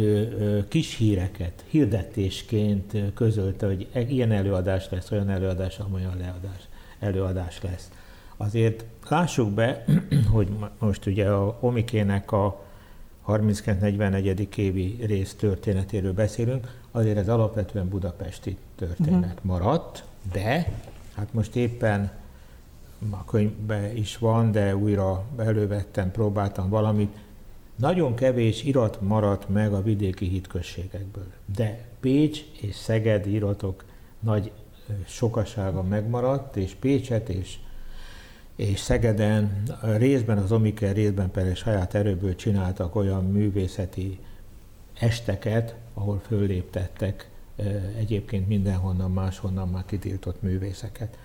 kis 0.67 0.95
híreket 0.95 1.63
hirdetésként 1.69 3.13
közölte, 3.13 3.65
hogy 3.65 3.87
e, 3.93 4.01
ilyen 4.01 4.31
előadás 4.31 4.89
lesz, 4.89 5.11
olyan 5.11 5.29
előadás, 5.29 5.79
amolyan 5.79 6.11
előadás, 6.11 6.67
előadás 7.01 7.61
lesz. 7.61 7.91
Azért 8.37 8.85
lássuk 9.09 9.51
be, 9.51 9.85
hogy 10.33 10.47
most 10.79 11.05
ugye 11.05 11.29
a 11.29 11.57
Omikének 11.59 12.31
a 12.31 12.63
39-44. 13.27 14.55
évi 14.55 14.97
rész 15.05 15.33
történetéről 15.33 16.13
beszélünk, 16.13 16.79
azért 16.91 17.17
ez 17.17 17.29
alapvetően 17.29 17.89
budapesti 17.89 18.57
történet 18.75 19.23
uh-huh. 19.23 19.33
maradt, 19.41 20.03
de 20.31 20.73
hát 21.15 21.33
most 21.33 21.55
éppen 21.55 22.11
a 23.09 23.25
könyvben 23.25 23.95
is 23.95 24.17
van, 24.17 24.51
de 24.51 24.75
újra 24.75 25.23
elővettem, 25.37 26.11
próbáltam 26.11 26.69
valamit. 26.69 27.17
Nagyon 27.75 28.15
kevés 28.15 28.63
irat 28.63 29.01
maradt 29.01 29.49
meg 29.49 29.73
a 29.73 29.81
vidéki 29.81 30.27
hitközségekből, 30.27 31.31
de 31.55 31.85
Pécs 31.99 32.41
és 32.61 32.75
Szeged 32.75 33.27
iratok 33.27 33.83
nagy 34.19 34.51
sokasága 35.05 35.83
megmaradt, 35.83 36.55
és 36.55 36.73
Pécset 36.73 37.29
és, 37.29 37.57
és 38.55 38.79
Szegeden 38.79 39.63
részben 39.97 40.37
az 40.37 40.51
Omiker, 40.51 40.95
részben 40.95 41.31
pedig 41.31 41.55
saját 41.55 41.93
erőből 41.93 42.35
csináltak 42.35 42.95
olyan 42.95 43.25
művészeti 43.25 44.19
esteket, 44.99 45.75
ahol 45.93 46.21
fölléptettek 46.27 47.29
egyébként 47.97 48.47
mindenhonnan 48.47 49.11
máshonnan 49.11 49.69
már 49.69 49.85
kitiltott 49.85 50.41
művészeket. 50.41 51.17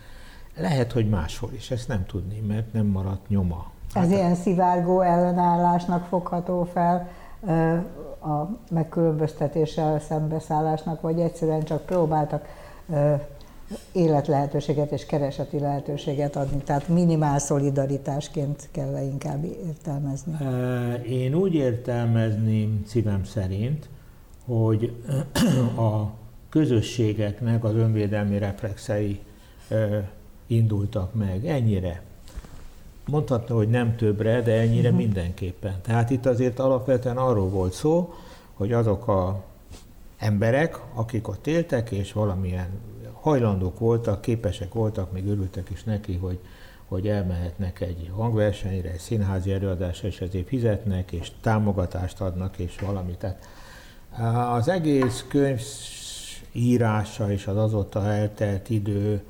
Lehet, 0.57 0.93
hogy 0.93 1.09
máshol 1.09 1.51
is, 1.53 1.71
ezt 1.71 1.89
nem 1.89 2.07
tudni, 2.07 2.41
mert 2.47 2.73
nem 2.73 2.87
maradt 2.87 3.29
nyoma. 3.29 3.71
Ez 3.95 4.03
hát, 4.03 4.11
ilyen 4.11 4.35
szivárgó 4.35 5.01
ellenállásnak 5.01 6.05
fogható 6.05 6.65
fel, 6.65 7.09
a 8.21 8.49
megkülönböztetéssel 8.71 10.01
szembeszállásnak, 10.01 11.01
vagy 11.01 11.21
egyszerűen 11.21 11.65
csak 11.65 11.87
próbáltak 11.87 12.47
életlehetőséget 13.93 14.93
és 14.93 15.07
kereseti 15.07 15.59
lehetőséget 15.59 16.37
adni, 16.37 16.63
tehát 16.63 16.89
minimál 16.89 17.39
szolidaritásként 17.39 18.69
kell 18.71 19.03
inkább 19.03 19.45
értelmezni? 19.45 20.37
Én 21.09 21.35
úgy 21.35 21.55
értelmezném 21.55 22.83
szívem 22.87 23.25
szerint, 23.25 23.89
hogy 24.45 24.93
a 25.91 26.11
közösségeknek 26.49 27.65
az 27.65 27.75
önvédelmi 27.75 28.39
reflexei 28.39 29.21
indultak 30.47 31.15
meg. 31.15 31.47
Ennyire. 31.47 32.03
Mondhatna, 33.07 33.55
hogy 33.55 33.69
nem 33.69 33.97
többre, 33.97 34.41
de 34.41 34.53
ennyire 34.53 34.89
uh-huh. 34.89 35.05
mindenképpen. 35.05 35.75
Tehát 35.83 36.11
itt 36.11 36.27
azért 36.27 36.59
alapvetően 36.59 37.17
arról 37.17 37.49
volt 37.49 37.73
szó, 37.73 38.15
hogy 38.55 38.73
azok 38.73 39.09
a 39.09 39.45
emberek, 40.17 40.81
akik 40.95 41.29
ott 41.29 41.47
éltek, 41.47 41.91
és 41.91 42.13
valamilyen 42.13 42.69
hajlandók 43.27 43.79
voltak, 43.79 44.21
képesek 44.21 44.75
voltak, 44.75 45.13
még 45.13 45.27
örültek 45.27 45.71
is 45.71 45.85
neki, 45.85 46.17
hogy, 46.17 46.39
hogy 46.89 47.09
elmehetnek 47.09 47.81
egy 47.81 48.11
hangversenyre, 48.15 48.91
egy 48.91 48.99
színházi 48.99 49.53
előadásra, 49.53 50.09
és 50.09 50.21
ezért 50.21 50.49
fizetnek, 50.49 51.13
és 51.13 51.31
támogatást 51.41 52.21
adnak, 52.21 52.59
és 52.59 52.79
valamit. 52.81 53.27
Az 54.53 54.69
egész 54.69 55.25
könyv 55.29 55.61
írása 56.53 57.33
és 57.33 57.47
az 57.47 57.57
azóta 57.57 58.07
eltelt 58.13 58.71
idő, 58.71 59.23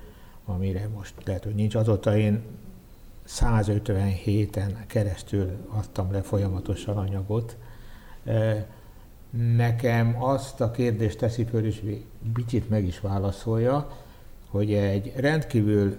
amire 0.44 0.88
most 0.94 1.14
lehet, 1.24 1.44
hogy 1.44 1.54
nincs, 1.54 1.74
azóta 1.74 2.16
én 2.16 2.42
157-en 3.28 4.72
keresztül 4.86 5.50
adtam 5.68 6.12
le 6.12 6.22
folyamatosan 6.22 6.96
anyagot. 6.96 7.56
Nekem 9.30 10.22
azt 10.22 10.60
a 10.60 10.70
kérdést 10.70 11.18
teszi 11.18 11.44
föl, 11.44 11.64
és 11.64 11.82
picit 12.32 12.68
meg 12.68 12.86
is 12.86 13.00
válaszolja, 13.00 13.90
hogy 14.50 14.72
egy 14.72 15.12
rendkívül 15.16 15.96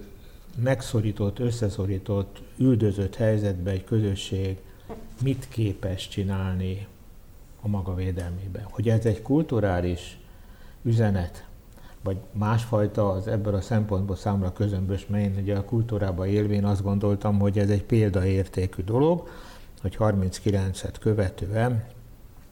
megszorított, 0.64 1.40
összeszorított, 1.40 2.42
üldözött 2.58 3.16
helyzetben 3.16 3.74
egy 3.74 3.84
közösség 3.84 4.58
mit 5.24 5.48
képes 5.50 6.08
csinálni 6.08 6.88
a 7.62 7.68
maga 7.68 7.96
védelmében. 7.96 8.64
Hogy 8.72 8.90
ez 8.90 9.06
egy 9.06 9.22
kulturális 9.22 10.18
üzenet, 10.84 11.46
vagy 12.04 12.18
másfajta 12.32 13.10
az 13.10 13.28
ebből 13.28 13.56
a 13.56 13.62
szempontból 13.62 14.16
számra 14.16 14.54
közömbös, 14.54 15.08
mert 15.08 15.24
én 15.24 15.42
ugye 15.42 15.56
a 15.58 15.64
kultúrában 15.64 16.28
élvén 16.28 16.66
azt 16.66 16.84
gondoltam, 16.84 17.40
hogy 17.40 17.60
ez 17.60 17.70
egy 17.70 17.84
példaértékű 17.84 18.84
dolog, 18.84 19.30
hogy 19.82 19.96
39-et 20.00 20.94
követően 21.00 21.84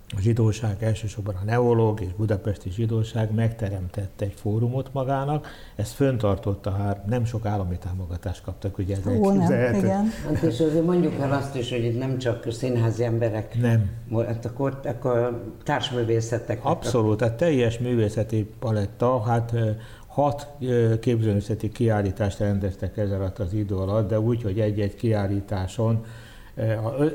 a 0.10 0.20
zsidóság, 0.20 0.84
elsősorban 0.84 1.36
a 1.36 1.44
neológ 1.46 2.02
és 2.02 2.14
budapesti 2.18 2.70
zsidóság 2.70 3.34
megteremtette 3.34 4.26
egy 4.26 4.34
fórumot 4.36 4.90
magának, 4.94 5.48
ezt 5.76 5.94
föntartotta, 5.94 6.72
hát 6.72 7.06
nem 7.06 7.26
sok 7.26 7.46
állami 7.46 7.78
támogatást 7.78 8.42
kaptak, 8.44 8.78
ugye 8.78 8.96
ez 8.96 9.08
Ó, 9.08 9.32
nem, 9.32 9.76
igen. 9.76 10.06
Hát 10.26 10.42
és 10.42 10.60
azért 10.60 10.86
mondjuk 10.86 11.14
el 11.20 11.34
azt 11.34 11.56
is, 11.56 11.70
hogy 11.70 11.84
itt 11.84 11.98
nem 11.98 12.18
csak 12.18 12.52
színházi 12.52 13.04
emberek, 13.04 13.62
nem. 13.62 13.90
Hát 14.26 14.46
akkor, 14.46 14.80
akkor 14.84 15.44
társművészetek. 15.64 16.66
Abszolút, 16.66 17.18
tehát 17.18 17.38
teljes 17.38 17.80
művészeti 17.80 18.50
paletta, 18.60 19.22
hát 19.22 19.54
hat 20.08 20.48
képzőművészeti 21.00 21.72
kiállítást 21.72 22.40
rendeztek 22.40 22.98
ez 22.98 23.12
alatt 23.12 23.40
az 23.40 23.54
idő 23.54 23.76
alatt, 23.76 24.10
de 24.10 24.20
úgy, 24.20 24.44
hogy 24.44 24.60
egy-egy 24.60 24.96
kiállításon 24.96 26.06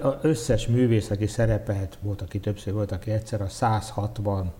az 0.00 0.14
összes 0.20 0.66
művész, 0.66 1.10
aki 1.10 1.26
szerepelt, 1.26 1.98
volt, 2.00 2.22
aki 2.22 2.40
többször 2.40 2.72
volt, 2.72 2.92
aki 2.92 3.10
egyszer 3.10 3.40
a 3.40 3.48
165, 3.48 4.52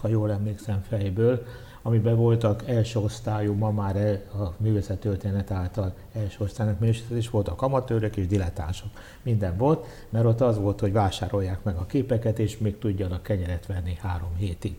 ha 0.00 0.08
jól 0.08 0.30
emlékszem 0.32 0.84
fejből, 0.88 1.42
amiben 1.82 2.16
voltak 2.16 2.62
első 2.68 2.98
osztályú, 2.98 3.54
ma 3.54 3.70
már 3.70 3.96
a 4.32 4.54
művészet 4.56 4.98
történet 4.98 5.50
által 5.50 5.94
első 6.14 6.36
osztálynak 6.38 6.78
művészet, 6.78 7.10
és 7.10 7.30
voltak 7.30 7.62
amatőrök 7.62 8.16
és 8.16 8.26
dilettánsok. 8.26 8.88
Minden 9.22 9.56
volt, 9.56 9.86
mert 10.10 10.24
ott 10.24 10.40
az 10.40 10.58
volt, 10.58 10.80
hogy 10.80 10.92
vásárolják 10.92 11.62
meg 11.62 11.76
a 11.76 11.86
képeket, 11.86 12.38
és 12.38 12.58
még 12.58 12.78
tudjanak 12.78 13.22
kenyeret 13.22 13.66
venni 13.66 13.98
három 14.00 14.36
hétig. 14.36 14.76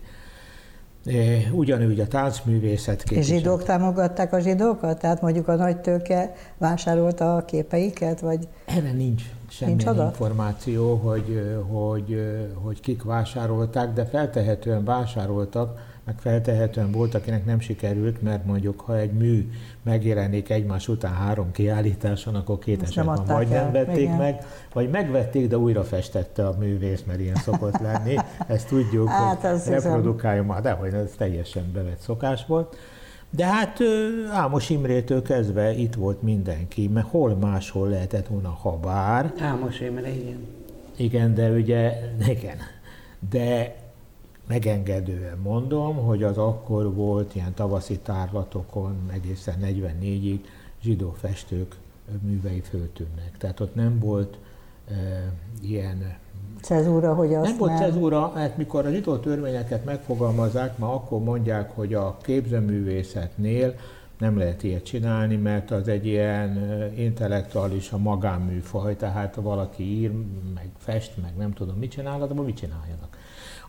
Ugyanúgy 1.51 1.99
a 1.99 2.07
táncművészet 2.07 3.03
képviselt. 3.03 3.37
Zsidók 3.39 3.63
támogatták 3.63 4.33
a 4.33 4.39
zsidókat? 4.39 4.99
Tehát 4.99 5.21
mondjuk 5.21 5.47
a 5.47 5.55
nagy 5.55 5.77
tőke 5.77 6.33
vásárolta 6.57 7.35
a 7.35 7.45
képeiket? 7.45 8.19
Vagy... 8.19 8.47
Erre 8.65 8.91
nincs 8.91 9.23
semmilyen 9.55 9.95
nincs 9.95 10.05
információ, 10.05 10.95
hogy, 10.95 11.41
hogy, 11.67 12.25
hogy 12.53 12.79
kik 12.79 13.03
vásárolták, 13.03 13.93
de 13.93 14.05
feltehetően 14.05 14.83
vásároltak, 14.83 15.79
meg 16.05 16.19
feltehetően 16.19 16.91
volt, 16.91 17.13
akinek 17.13 17.45
nem 17.45 17.59
sikerült, 17.59 18.21
mert 18.21 18.45
mondjuk 18.45 18.79
ha 18.79 18.97
egy 18.97 19.11
mű 19.11 19.51
megjelenik 19.83 20.49
egymás 20.49 20.87
után 20.87 21.13
három 21.13 21.51
kiállításon, 21.51 22.35
akkor 22.35 22.59
két 22.59 22.81
Ezt 22.81 22.91
esetben 22.91 23.25
vagy 23.25 23.47
nem 23.47 23.71
vették 23.71 23.97
igen. 23.97 24.17
meg, 24.17 24.45
vagy 24.73 24.89
megvették, 24.89 25.47
de 25.47 25.57
újra 25.57 25.83
festette 25.83 26.47
a 26.47 26.55
művész, 26.59 27.03
mert 27.07 27.19
ilyen 27.19 27.35
szokott 27.35 27.79
lenni. 27.79 28.15
Ezt 28.47 28.67
tudjuk, 28.67 29.09
hát, 29.09 29.41
hogy 29.41 29.73
reprodukáljon 29.73 30.45
már, 30.45 30.61
de 30.61 30.71
hogy 30.71 30.93
ez 30.93 31.13
teljesen 31.17 31.71
bevett 31.73 31.99
szokás 31.99 32.45
volt. 32.45 32.75
De 33.35 33.45
hát 33.45 33.79
Ámos 34.31 34.69
Imrétől 34.69 35.21
kezdve 35.21 35.71
itt 35.71 35.93
volt 35.93 36.21
mindenki, 36.21 36.87
mert 36.87 37.07
hol 37.07 37.35
máshol 37.35 37.89
lehetett 37.89 38.27
volna, 38.27 38.49
ha 38.49 38.77
bár. 38.77 39.33
Ámos 39.39 39.79
Imre, 39.79 40.09
igen. 40.09 40.47
Igen, 40.95 41.33
de 41.33 41.49
ugye, 41.49 42.11
igen. 42.27 42.57
De 43.29 43.75
megengedően 44.47 45.37
mondom, 45.37 45.95
hogy 45.95 46.23
az 46.23 46.37
akkor 46.37 46.93
volt 46.93 47.35
ilyen 47.35 47.53
tavaszi 47.53 47.97
tárlatokon 47.97 48.95
egészen 49.13 49.55
44-ig 49.61 50.39
zsidó 50.81 51.15
festők 51.19 51.75
művei 52.21 52.61
föltűnnek. 52.61 53.37
Tehát 53.37 53.59
ott 53.59 53.75
nem 53.75 53.99
volt 53.99 54.37
e, 54.87 54.93
ilyen 55.61 56.17
cezúra, 56.65 57.13
hogy 57.13 57.33
azt 57.33 57.47
nem 57.47 57.57
volt 57.57 57.71
nem... 57.71 57.81
cezúra, 57.81 58.31
hát 58.35 58.57
mikor 58.57 58.85
a 58.85 58.91
zsidó 58.91 59.17
törvényeket 59.17 59.85
megfogalmazzák, 59.85 60.77
ma 60.77 60.93
akkor 60.93 61.23
mondják, 61.23 61.71
hogy 61.75 61.93
a 61.93 62.17
képzőművészetnél 62.21 63.73
nem 64.19 64.37
lehet 64.37 64.63
ilyet 64.63 64.83
csinálni, 64.83 65.35
mert 65.35 65.71
az 65.71 65.87
egy 65.87 66.05
ilyen 66.05 66.81
intellektuális 66.97 67.91
a 67.91 67.97
magánműfaj, 67.97 68.95
tehát 68.95 69.35
valaki 69.35 69.83
ír, 69.83 70.11
meg 70.53 70.69
fest, 70.77 71.13
meg 71.21 71.31
nem 71.37 71.53
tudom 71.53 71.75
mit 71.75 71.91
csinál, 71.91 72.27
de 72.27 72.41
mit 72.41 72.57
csináljanak. 72.57 73.14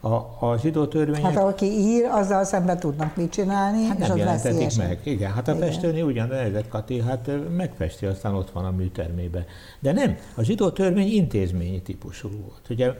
A, 0.01 0.15
a 0.47 0.57
zsidó 0.61 0.87
törvények... 0.87 1.23
Hát 1.23 1.37
aki 1.37 1.67
ír, 1.67 2.05
azzal 2.05 2.45
szemben 2.45 2.79
tudnak 2.79 3.17
mit 3.17 3.31
csinálni, 3.31 3.85
hát 3.85 3.99
és 3.99 4.03
nem 4.03 4.11
az 4.11 4.19
jelentetik 4.19 4.77
meg. 4.77 5.01
Igen, 5.03 5.33
hát 5.33 5.49
a 5.49 5.55
Igen. 5.55 5.69
festőni 5.69 6.03
ugyan, 6.03 6.29
de 6.29 6.63
Kati, 6.69 7.01
hát 7.01 7.31
megfesti, 7.57 8.07
aztán 8.07 8.35
ott 8.35 8.51
van 8.51 8.65
a 8.65 8.71
műtermébe. 8.71 9.47
De 9.81 9.93
nem, 9.93 10.17
a 10.35 10.43
zsidó 10.43 10.71
törvény 10.71 11.13
intézményi 11.13 11.83
típusú 11.83 12.29
volt. 12.29 12.69
Ugye 12.71 12.93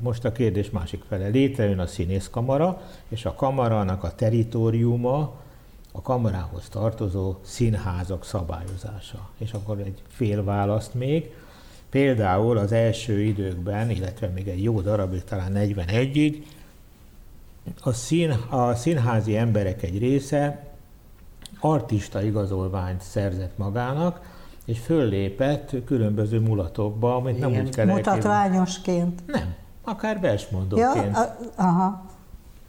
most 0.00 0.24
a 0.24 0.32
kérdés 0.32 0.70
másik 0.70 1.02
fele. 1.08 1.26
Létrejön 1.26 1.78
a 1.78 1.86
színészkamara, 1.86 2.80
és 3.08 3.24
a 3.24 3.34
kamarának 3.34 4.04
a 4.04 4.14
teritoriuma 4.14 5.34
a 5.92 6.02
kamarához 6.02 6.68
tartozó 6.68 7.34
színházak 7.42 8.24
szabályozása. 8.24 9.28
És 9.38 9.52
akkor 9.52 9.78
egy 9.78 10.02
fél 10.08 10.44
választ 10.44 10.94
még, 10.94 11.34
Például 11.90 12.58
az 12.58 12.72
első 12.72 13.22
időkben, 13.22 13.90
illetve 13.90 14.26
még 14.26 14.48
egy 14.48 14.62
jó 14.62 14.80
darabig, 14.80 15.24
talán 15.24 15.52
41-ig, 15.54 16.42
a, 17.80 17.92
szín, 17.92 18.30
a 18.50 18.74
színházi 18.74 19.36
emberek 19.36 19.82
egy 19.82 19.98
része 19.98 20.64
artista 21.60 22.22
igazolványt 22.22 23.00
szerzett 23.02 23.58
magának, 23.58 24.20
és 24.64 24.78
föllépett 24.78 25.74
különböző 25.84 26.40
mulatokba, 26.40 27.16
amit 27.16 27.38
nem 27.38 27.50
úgy 27.50 27.68
kell 27.68 27.86
Mutatványosként? 27.86 29.26
Nem, 29.26 29.54
akár 29.84 30.20
versmondóként. 30.20 31.16
Ja, 31.16 31.36
aha. 31.56 32.04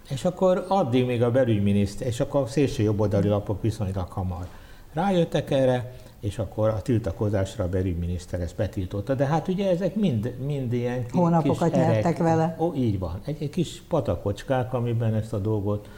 És 0.09 0.25
akkor 0.25 0.65
addig 0.67 1.05
még 1.05 1.23
a 1.23 1.31
belügyminiszter, 1.31 2.07
és 2.07 2.19
akkor 2.19 2.41
a 2.41 2.47
szélső 2.47 2.83
jobboldali 2.83 3.27
lapok 3.27 3.61
viszonylag 3.61 4.11
hamar 4.11 4.47
rájöttek 4.93 5.51
erre, 5.51 5.93
és 6.19 6.37
akkor 6.37 6.69
a 6.69 6.81
tiltakozásra 6.81 7.63
a 7.63 7.69
belügyminiszter 7.69 8.41
ezt 8.41 8.55
betiltotta. 8.55 9.15
De 9.15 9.25
hát 9.25 9.47
ugye 9.47 9.69
ezek 9.69 9.95
mind, 9.95 10.33
mind 10.45 10.73
ilyen 10.73 11.05
Hónapokat 11.11 11.71
kis 11.71 11.77
nyertek 11.77 12.17
vele. 12.17 12.55
Ó, 12.59 12.73
így 12.73 12.99
van. 12.99 13.19
Egy, 13.25 13.37
egy 13.39 13.49
kis 13.49 13.81
patakocskák, 13.87 14.73
amiben 14.73 15.13
ezt 15.13 15.33
a 15.33 15.37
dolgot 15.37 15.89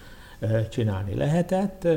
csinálni 0.69 1.15
lehetett. 1.15 1.87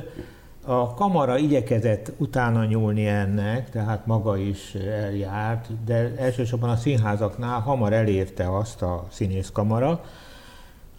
A 0.64 0.94
kamara 0.94 1.38
igyekezett 1.38 2.12
utána 2.16 2.64
nyúlni 2.64 3.06
ennek, 3.06 3.70
tehát 3.70 4.06
maga 4.06 4.36
is 4.36 4.74
eljárt, 4.74 5.84
de 5.84 6.14
elsősorban 6.16 6.70
a 6.70 6.76
színházaknál 6.76 7.60
hamar 7.60 7.92
elérte 7.92 8.56
azt 8.56 8.82
a 8.82 9.06
színészkamara, 9.10 10.04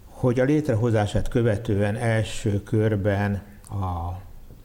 hogy 0.08 0.40
a 0.40 0.44
létrehozását 0.44 1.28
követően 1.28 1.96
első 1.96 2.62
körben 2.62 3.42
a 3.70 4.22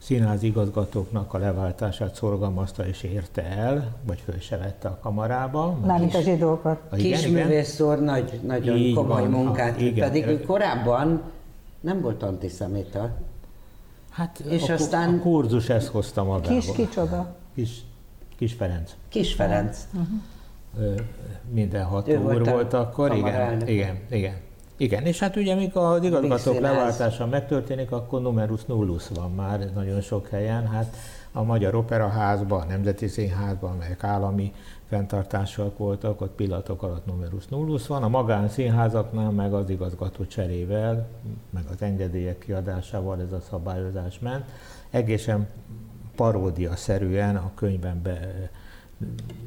színház 0.09 0.43
igazgatóknak 0.43 1.33
a 1.33 1.37
leváltását 1.37 2.15
szorgalmazta 2.15 2.87
és 2.87 3.03
érte 3.03 3.43
el, 3.43 3.95
vagy 4.03 4.19
föl 4.25 4.39
se 4.39 4.57
vette 4.57 4.87
a 4.87 4.97
kamarába. 5.01 5.79
Mármint 5.85 6.15
a 6.15 6.21
zsidókat. 6.21 6.79
A 6.89 6.95
Kisművész 6.95 7.79
úr 7.79 7.99
nagy, 7.99 8.39
nagyon 8.43 8.77
Így 8.77 8.95
komoly 8.95 9.21
van, 9.21 9.29
munkát, 9.29 9.81
igen. 9.81 10.07
pedig 10.07 10.27
ő 10.27 10.41
korábban 10.41 11.21
nem 11.79 12.01
volt 12.01 12.23
antiszemita. 12.23 13.17
Hát 14.09 14.39
és 14.39 14.69
a, 14.69 14.73
aztán... 14.73 15.13
a 15.13 15.21
kurzus 15.21 15.69
ezt 15.69 15.87
hozta 15.87 16.23
magába. 16.23 16.53
Kis 16.53 16.71
kicsoda? 16.71 17.35
Kis, 17.55 17.81
kis 18.37 18.53
Ferenc. 18.53 18.95
Kis 19.09 19.33
Ferenc. 19.33 19.87
Uh-huh. 19.93 20.99
Minden 21.51 21.83
hat 21.83 22.09
úr 22.09 22.49
volt 22.49 22.73
akkor, 22.73 23.15
igen, 23.15 23.67
igen, 23.67 23.99
igen. 24.09 24.33
Igen, 24.81 25.05
és 25.05 25.19
hát 25.19 25.35
ugye 25.35 25.55
mikor 25.55 25.83
az 25.83 26.03
igazgatók 26.03 26.59
leváltása 26.59 27.25
megtörténik, 27.25 27.91
akkor 27.91 28.21
numerus 28.21 28.65
nullus 28.65 29.07
van 29.07 29.31
már 29.31 29.71
nagyon 29.73 30.01
sok 30.01 30.27
helyen. 30.27 30.67
Hát 30.67 30.95
a 31.31 31.43
Magyar 31.43 31.75
Operaházban, 31.75 32.61
a 32.61 32.65
Nemzeti 32.65 33.07
Színházban, 33.07 33.71
amelyek 33.71 34.03
állami 34.03 34.53
fenntartások 34.89 35.77
voltak, 35.77 36.21
ott 36.21 36.35
pillanatok 36.35 36.83
alatt 36.83 37.05
numerus 37.05 37.47
nullus 37.47 37.87
van. 37.87 38.03
A 38.03 38.07
magánszínházaknál 38.07 39.31
meg 39.31 39.53
az 39.53 39.69
igazgató 39.69 40.25
cserével, 40.25 41.07
meg 41.49 41.63
az 41.71 41.81
engedélyek 41.81 42.37
kiadásával 42.37 43.21
ez 43.21 43.31
a 43.31 43.39
szabályozás 43.49 44.19
ment. 44.19 44.45
Egészen 44.89 45.47
paródia-szerűen 46.15 47.35
a 47.35 47.51
könyvben 47.55 48.01
be, 48.03 48.49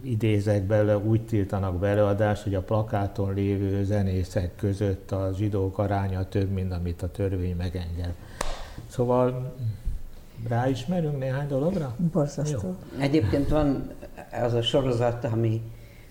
idézek 0.02 0.62
belőle, 0.62 0.98
úgy 0.98 1.22
tiltanak 1.22 1.78
belőadást, 1.78 2.42
hogy 2.42 2.54
a 2.54 2.62
plakáton 2.62 3.34
lévő 3.34 3.84
zenészek 3.84 4.56
között 4.56 5.10
a 5.10 5.30
zsidók 5.36 5.78
aránya 5.78 6.28
több, 6.28 6.50
mint 6.50 6.72
amit 6.72 7.02
a 7.02 7.10
törvény 7.10 7.56
megenged. 7.56 8.14
Szóval 8.86 9.54
ráismerünk 10.48 11.18
néhány 11.18 11.48
dologra? 11.48 11.96
Borzasztó. 12.12 12.76
Egyébként 12.98 13.48
van 13.48 13.90
az 14.42 14.52
a 14.52 14.62
sorozat, 14.62 15.24
ami 15.24 15.62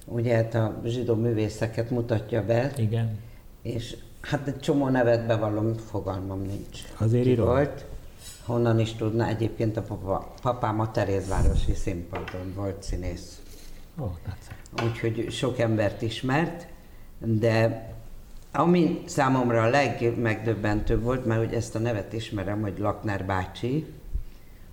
ugye 0.06 0.36
hát 0.36 0.56
a 0.56 0.82
zsidó 0.86 1.16
művészeket 1.16 1.90
mutatja 1.90 2.46
be. 2.46 2.72
Igen. 2.78 3.18
És 3.62 3.98
hát 4.22 4.48
egy 4.48 4.60
csomó 4.60 4.90
nevet 4.90 5.28
bevallom, 5.28 5.74
fogalmam 5.74 6.42
nincs. 6.42 6.80
Azért 6.98 7.26
írom. 7.26 7.46
Volt, 7.46 7.86
honnan 8.52 8.80
is 8.80 8.94
tudna. 8.94 9.28
Egyébként 9.28 9.78
a 9.78 9.82
papa, 9.82 10.34
papám 10.42 10.80
a 10.80 10.92
Terézvárosi 10.92 11.74
színpadon 11.74 12.54
volt 12.56 12.84
színész. 12.84 13.42
Oh, 14.00 14.12
Úgyhogy 14.84 15.32
sok 15.32 15.60
embert 15.60 16.02
ismert, 16.02 16.68
de 17.20 17.90
ami 18.52 19.02
számomra 19.06 19.64
a 19.64 19.70
legmegdöbbentőbb 19.70 21.04
volt, 21.04 21.26
mert 21.26 21.46
hogy 21.46 21.54
ezt 21.54 21.76
a 21.76 21.80
nevet 21.80 22.14
ismerem, 22.14 22.62
hogy 22.62 22.80
Lakner 22.80 23.26
bácsi, 23.26 23.86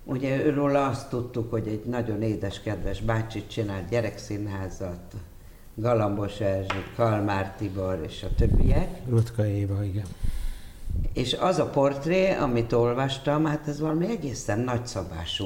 Ugye 0.09 0.45
őről 0.45 0.75
azt 0.75 1.09
tudtuk, 1.09 1.51
hogy 1.51 1.67
egy 1.67 1.83
nagyon 1.85 2.21
édes, 2.21 2.61
kedves 2.61 3.01
bácsi 3.01 3.47
csinált 3.47 3.89
gyerekszínházat, 3.89 5.15
Galambos 5.75 6.39
Erzsi, 6.39 6.83
Kalmár 6.95 7.55
Tibor 7.57 8.03
és 8.07 8.23
a 8.23 8.35
többiek. 8.35 8.89
Rutka 9.09 9.47
Éva, 9.47 9.83
igen. 9.83 10.05
És 11.13 11.33
az 11.33 11.59
a 11.59 11.65
portré, 11.65 12.31
amit 12.31 12.73
olvastam, 12.73 13.45
hát 13.45 13.67
ez 13.67 13.79
valami 13.79 14.09
egészen 14.09 14.59
nagyszabású 14.59 15.45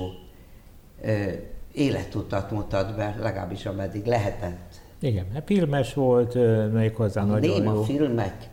ö, 1.01 1.29
életutat 1.71 2.51
mutat 2.51 2.95
be, 2.95 3.15
legalábbis 3.19 3.65
ameddig 3.65 4.05
lehetett. 4.05 4.81
Igen, 4.99 5.25
filmes 5.45 5.93
volt, 5.93 6.33
méghozzá 6.73 7.23
nagyon 7.23 7.49
néma 7.49 7.73
jó. 7.73 7.81
filmek 7.81 8.49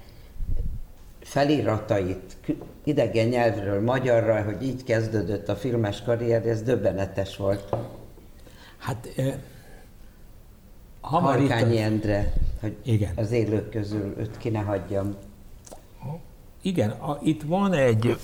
feliratait 1.20 2.37
idegen 2.85 3.29
nyelvről 3.29 3.83
magyarra, 3.83 4.42
hogy 4.42 4.62
így 4.62 4.85
kezdődött 4.85 5.48
a 5.48 5.57
filmes 5.57 6.03
karrier, 6.03 6.46
ez 6.46 6.62
döbbenetes 6.62 7.37
volt. 7.37 7.76
Hát 8.79 9.09
Harkányi 11.00 11.79
a... 11.79 11.83
Endre, 11.83 12.33
hogy 12.61 12.76
igen. 12.83 13.12
az 13.16 13.33
élők 13.33 13.70
közül 13.70 14.14
őt 14.18 14.37
ki 14.37 14.48
ne 14.48 14.61
hagyjam. 14.61 15.16
Igen, 16.60 16.90
a, 16.90 17.18
itt 17.22 17.42
van 17.42 17.72
egy, 17.72 18.18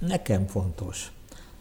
nekem 0.00 0.46
fontos, 0.46 1.12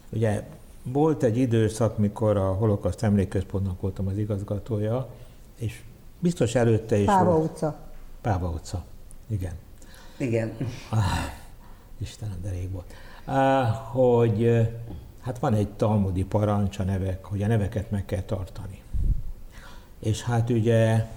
ugye 0.10 0.44
volt 0.84 1.24
egy 1.24 1.38
időszak, 1.38 1.98
mikor 1.98 2.38
a 2.38 2.54
Holokaszt 2.54 3.04
Emlékközpontnak 3.04 3.82
voltam 3.82 4.08
az 4.08 4.18
igazgatója, 4.18 5.08
és 5.56 5.82
biztos 6.20 6.56
előtte 6.56 6.98
is 6.98 7.06
Páva 7.06 7.32
volt. 7.32 7.52
utca. 7.52 7.76
Páva 8.22 8.50
utca, 8.50 8.84
igen. 9.28 9.54
Igen. 10.18 10.52
Ah, 10.90 11.00
Istenem, 11.98 12.38
de 12.42 12.50
rég 12.50 12.72
volt. 12.72 12.94
Ah, 13.26 13.68
hogy 13.76 14.68
hát 15.22 15.40
van 15.40 15.54
egy 15.54 15.68
talmudi 15.70 16.24
parancs 16.24 16.80
a 16.80 16.84
nevek, 16.84 17.26
hogy 17.26 17.42
a 17.44 17.48
neveket 17.48 17.92
meg 17.92 18.06
kell 18.06 18.22
tartani. 18.22 18.82
És 20.00 20.22
hát 20.22 20.50
ugye 20.50 21.08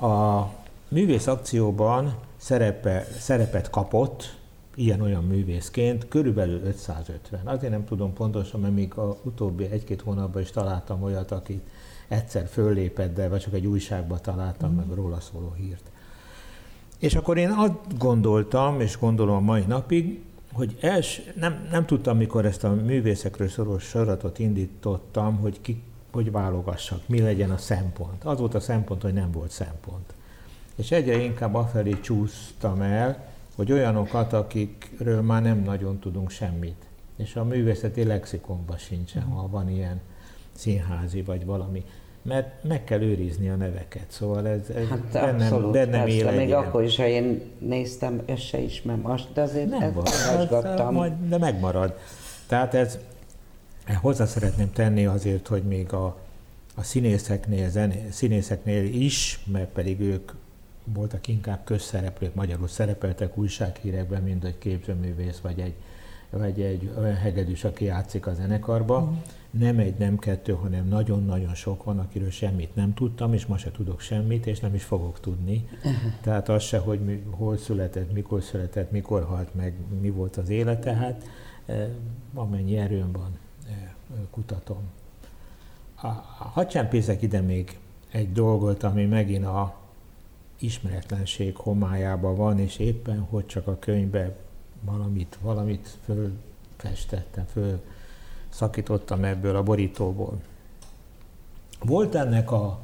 a 0.00 0.42
művész 0.88 1.26
akcióban 1.26 2.16
szerepe, 2.36 3.06
szerepet 3.18 3.70
kapott, 3.70 4.36
ilyen-olyan 4.74 5.24
művészként, 5.24 6.08
körülbelül 6.08 6.60
550. 6.64 7.40
Azért 7.44 7.72
nem 7.72 7.84
tudom 7.84 8.12
pontosan, 8.12 8.60
mert 8.60 8.74
még 8.74 8.94
a 8.94 9.16
utóbbi 9.22 9.64
egy-két 9.64 10.00
hónapban 10.00 10.42
is 10.42 10.50
találtam 10.50 11.02
olyat, 11.02 11.30
akit 11.30 11.68
egyszer 12.08 12.46
föllépett, 12.46 13.14
de 13.14 13.28
vagy 13.28 13.40
csak 13.40 13.54
egy 13.54 13.66
újságban 13.66 14.18
találtam 14.22 14.72
mm. 14.72 14.76
meg 14.76 14.86
róla 14.94 15.20
szóló 15.20 15.52
hírt. 15.56 15.90
És 16.98 17.14
akkor 17.14 17.38
én 17.38 17.50
azt 17.50 17.98
gondoltam, 17.98 18.80
és 18.80 18.98
gondolom 18.98 19.36
a 19.36 19.40
mai 19.40 19.64
napig, 19.66 20.22
hogy 20.52 20.76
els, 20.80 21.20
nem, 21.34 21.68
nem 21.70 21.86
tudtam, 21.86 22.16
mikor 22.16 22.44
ezt 22.44 22.64
a 22.64 22.74
művészekről 22.74 23.48
szoros 23.48 23.84
sorozatot 23.84 24.38
indítottam, 24.38 25.36
hogy 25.36 25.60
ki, 25.60 25.82
hogy 26.12 26.30
válogassak, 26.30 27.08
mi 27.08 27.20
legyen 27.20 27.50
a 27.50 27.56
szempont. 27.56 28.24
Az 28.24 28.38
volt 28.38 28.54
a 28.54 28.60
szempont, 28.60 29.02
hogy 29.02 29.12
nem 29.12 29.30
volt 29.30 29.50
szempont. 29.50 30.14
És 30.78 30.90
egyre 30.90 31.16
inkább 31.16 31.54
afelé 31.54 32.00
csúsztam 32.00 32.80
el, 32.80 33.26
hogy 33.56 33.72
olyanokat, 33.72 34.32
akikről 34.32 35.22
már 35.22 35.42
nem 35.42 35.62
nagyon 35.62 35.98
tudunk 35.98 36.30
semmit. 36.30 36.86
És 37.16 37.36
a 37.36 37.44
művészeti 37.44 38.04
lexikonban 38.04 38.76
sincsen, 38.76 39.22
ha 39.22 39.48
van 39.48 39.70
ilyen 39.70 40.00
színházi 40.52 41.22
vagy 41.22 41.44
valami 41.44 41.84
mert 42.22 42.64
meg 42.64 42.84
kell 42.84 43.00
őrizni 43.00 43.48
a 43.48 43.54
neveket, 43.54 44.04
szóval 44.08 44.48
ez, 44.48 44.60
ez 44.76 44.88
hát 44.88 44.98
bennem, 44.98 45.40
abszolút, 45.40 45.72
bennem 45.72 46.04
persze, 46.04 46.16
él 46.16 46.30
még 46.32 46.52
akkor 46.52 46.82
is, 46.82 46.96
ha 46.96 47.06
én 47.06 47.42
néztem, 47.58 48.22
ezt 48.24 48.42
se 48.42 48.58
ismerem, 48.58 49.10
azt, 49.10 49.32
de 49.32 49.40
azért 49.40 49.68
nem 49.68 49.92
van, 49.92 50.92
majd, 50.92 51.12
de 51.28 51.38
megmarad. 51.38 51.98
Tehát 52.46 52.74
ez, 52.74 52.98
hozzá 54.00 54.24
szeretném 54.24 54.72
tenni 54.72 55.06
azért, 55.06 55.46
hogy 55.46 55.62
még 55.62 55.92
a, 55.92 56.16
a 56.74 56.82
színészeknél, 56.82 57.70
zené, 57.70 58.06
színészeknél 58.10 58.84
is, 58.84 59.40
mert 59.46 59.68
pedig 59.68 60.00
ők 60.00 60.32
voltak 60.94 61.28
inkább 61.28 61.64
közszereplők, 61.64 62.34
magyarul 62.34 62.68
szerepeltek 62.68 63.38
újsághírekben, 63.38 64.22
mint 64.22 64.44
egy 64.44 64.58
képzőművész, 64.58 65.38
vagy 65.38 65.60
egy, 65.60 65.74
vagy 66.30 66.60
egy 66.60 66.90
olyan 66.98 67.16
hegedűs, 67.16 67.64
aki 67.64 67.84
játszik 67.84 68.26
a 68.26 68.34
zenekarba. 68.34 69.00
Mm 69.00 69.16
nem 69.50 69.78
egy, 69.78 69.98
nem 69.98 70.18
kettő, 70.18 70.52
hanem 70.52 70.88
nagyon-nagyon 70.88 71.54
sok 71.54 71.84
van, 71.84 71.98
akiről 71.98 72.30
semmit 72.30 72.74
nem 72.74 72.94
tudtam, 72.94 73.32
és 73.32 73.46
ma 73.46 73.58
se 73.58 73.70
tudok 73.70 74.00
semmit, 74.00 74.46
és 74.46 74.60
nem 74.60 74.74
is 74.74 74.84
fogok 74.84 75.20
tudni. 75.20 75.68
Uh-huh. 75.76 76.12
Tehát 76.20 76.48
az 76.48 76.62
se, 76.62 76.78
hogy 76.78 77.00
mi, 77.00 77.22
hol 77.30 77.56
született, 77.56 78.12
mikor 78.12 78.42
született, 78.42 78.90
mikor 78.90 79.24
halt 79.24 79.54
meg, 79.54 79.74
mi 80.00 80.10
volt 80.10 80.36
az 80.36 80.48
élete, 80.48 80.94
hát 80.94 81.28
e, 81.66 81.88
amennyi 82.34 82.76
erőm 82.76 83.12
van, 83.12 83.38
e, 83.68 83.94
kutatom. 84.30 84.82
A, 86.02 86.06
hadd 86.52 86.66
csempészek 86.66 87.22
ide 87.22 87.40
még 87.40 87.78
egy 88.10 88.32
dolgot, 88.32 88.82
ami 88.82 89.04
megint 89.04 89.44
a 89.44 89.76
ismeretlenség 90.58 91.56
homályában 91.56 92.36
van, 92.36 92.58
és 92.58 92.78
éppen, 92.78 93.20
hogy 93.20 93.46
csak 93.46 93.66
a 93.66 93.78
könyvbe 93.78 94.36
valamit, 94.80 95.38
valamit 95.40 95.96
fölfestettem, 96.04 97.44
föl 97.46 97.80
szakítottam 98.48 99.24
ebből 99.24 99.56
a 99.56 99.62
borítóból. 99.62 100.40
Volt 101.80 102.14
ennek 102.14 102.50
a 102.50 102.78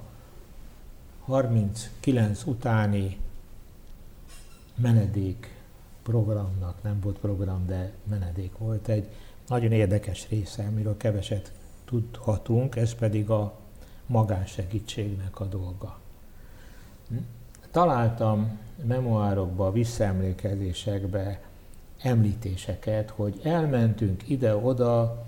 39 1.25 2.45
utáni 2.45 3.19
menedék 4.75 5.55
programnak, 6.03 6.83
nem 6.83 7.01
volt 7.01 7.19
program, 7.19 7.67
de 7.67 7.93
menedék 8.09 8.59
volt 8.59 8.89
egy 8.89 9.09
nagyon 9.47 9.73
érdekes 9.73 10.29
része, 10.29 10.65
amiről 10.67 10.97
keveset 10.97 11.53
tudhatunk, 11.85 12.77
ez 12.77 12.95
pedig 12.95 13.31
a 13.31 13.59
magánsegítségnek 14.07 15.41
a 15.41 15.45
dolga. 15.45 15.99
Hm? 17.09 17.17
Találtam 17.75 18.59
memoárokba, 18.87 19.73
visszaemlékezésekbe 19.73 21.41
említéseket, 22.03 23.11
hogy 23.11 23.41
elmentünk 23.43 24.29
ide-oda 24.29 25.25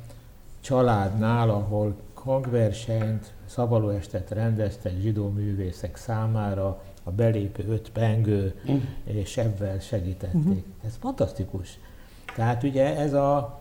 családnál, 0.61 1.51
ahol 1.51 1.97
hangversenyt, 2.15 3.33
szabalóestet 3.47 4.31
rendeztek 4.31 4.93
zsidó 5.01 5.29
művészek 5.29 5.97
számára, 5.97 6.83
a 7.03 7.11
belépő 7.11 7.65
öt 7.69 7.91
pengő, 7.91 8.55
uh-huh. 8.65 8.83
és 9.05 9.37
ebben 9.37 9.81
segítették. 9.81 10.41
Uh-huh. 10.43 10.63
Ez 10.85 10.97
fantasztikus. 11.01 11.79
Tehát 12.35 12.63
ugye 12.63 12.97
ez 12.97 13.13
a, 13.13 13.59